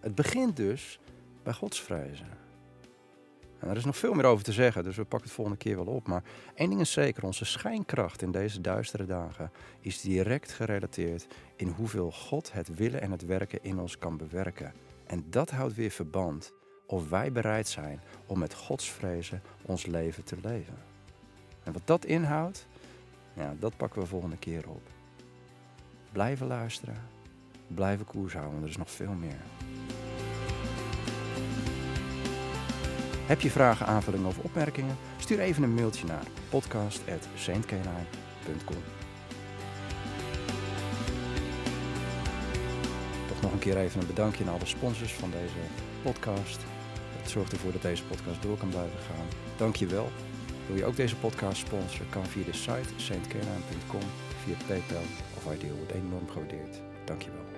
Het 0.00 0.14
begint 0.14 0.56
dus 0.56 1.00
bij 1.44 1.52
Gods 1.52 1.80
vrezen. 1.80 2.26
En 3.58 3.70
er 3.70 3.76
is 3.76 3.84
nog 3.84 3.96
veel 3.96 4.14
meer 4.14 4.24
over 4.24 4.44
te 4.44 4.52
zeggen, 4.52 4.84
dus 4.84 4.96
we 4.96 5.04
pakken 5.04 5.28
het 5.28 5.36
volgende 5.36 5.58
keer 5.58 5.76
wel 5.76 5.94
op. 5.94 6.06
Maar 6.06 6.22
één 6.54 6.68
ding 6.68 6.80
is 6.80 6.92
zeker: 6.92 7.24
onze 7.24 7.44
schijnkracht 7.44 8.22
in 8.22 8.30
deze 8.30 8.60
duistere 8.60 9.06
dagen 9.06 9.50
is 9.80 10.00
direct 10.00 10.52
gerelateerd 10.52 11.26
in 11.56 11.68
hoeveel 11.68 12.12
God 12.12 12.52
het 12.52 12.74
willen 12.74 13.00
en 13.00 13.10
het 13.10 13.24
werken 13.24 13.62
in 13.62 13.78
ons 13.78 13.98
kan 13.98 14.16
bewerken. 14.16 14.72
En 15.06 15.24
dat 15.30 15.50
houdt 15.50 15.74
weer 15.74 15.90
verband 15.90 16.52
of 16.86 17.08
wij 17.08 17.32
bereid 17.32 17.68
zijn 17.68 18.00
om 18.26 18.38
met 18.38 18.54
Gods 18.54 18.90
vrezen 18.90 19.42
ons 19.62 19.86
leven 19.86 20.24
te 20.24 20.36
leven. 20.42 20.78
En 21.62 21.72
wat 21.72 21.82
dat 21.84 22.04
inhoudt, 22.04 22.66
ja, 23.32 23.54
dat 23.58 23.76
pakken 23.76 24.00
we 24.00 24.06
volgende 24.06 24.36
keer 24.36 24.68
op. 24.68 24.82
Blijven 26.12 26.46
luisteren, 26.46 26.96
blijven 27.66 28.06
koers 28.06 28.32
houden, 28.32 28.62
er 28.62 28.68
is 28.68 28.76
nog 28.76 28.90
veel 28.90 29.12
meer. 29.12 29.40
Heb 33.26 33.40
je 33.40 33.50
vragen, 33.50 33.86
aanvullingen 33.86 34.28
of 34.28 34.38
opmerkingen? 34.38 34.96
Stuur 35.18 35.38
even 35.38 35.62
een 35.62 35.74
mailtje 35.74 36.06
naar 36.06 36.24
podcast.saintkenai.com 36.48 38.82
Toch 43.28 43.40
nog 43.40 43.52
een 43.52 43.58
keer 43.58 43.76
even 43.76 44.00
een 44.00 44.06
bedankje 44.06 44.44
aan 44.44 44.54
alle 44.54 44.66
sponsors 44.66 45.12
van 45.12 45.30
deze 45.30 45.54
podcast. 46.02 46.60
Het 47.20 47.30
zorgt 47.30 47.52
ervoor 47.52 47.72
dat 47.72 47.82
deze 47.82 48.04
podcast 48.04 48.42
door 48.42 48.56
kan 48.56 48.68
blijven 48.68 48.98
gaan. 48.98 49.26
Dank 49.56 49.76
je 49.76 49.86
wel. 49.86 50.10
Wil 50.66 50.76
je 50.76 50.84
ook 50.84 50.96
deze 50.96 51.16
podcast 51.16 51.58
sponsoren? 51.58 52.10
Kan 52.10 52.26
via 52.26 52.44
de 52.44 52.52
site 52.52 52.88
saintkenai.com, 52.96 54.00
via 54.44 54.54
PayPal 54.66 55.02
of 55.36 55.54
Ideal. 55.54 55.76
Wordt 55.76 55.92
enorm 55.92 56.28
gewaardeerd. 56.28 56.80
Dank 57.04 57.22
je 57.22 57.30
wel. 57.30 57.53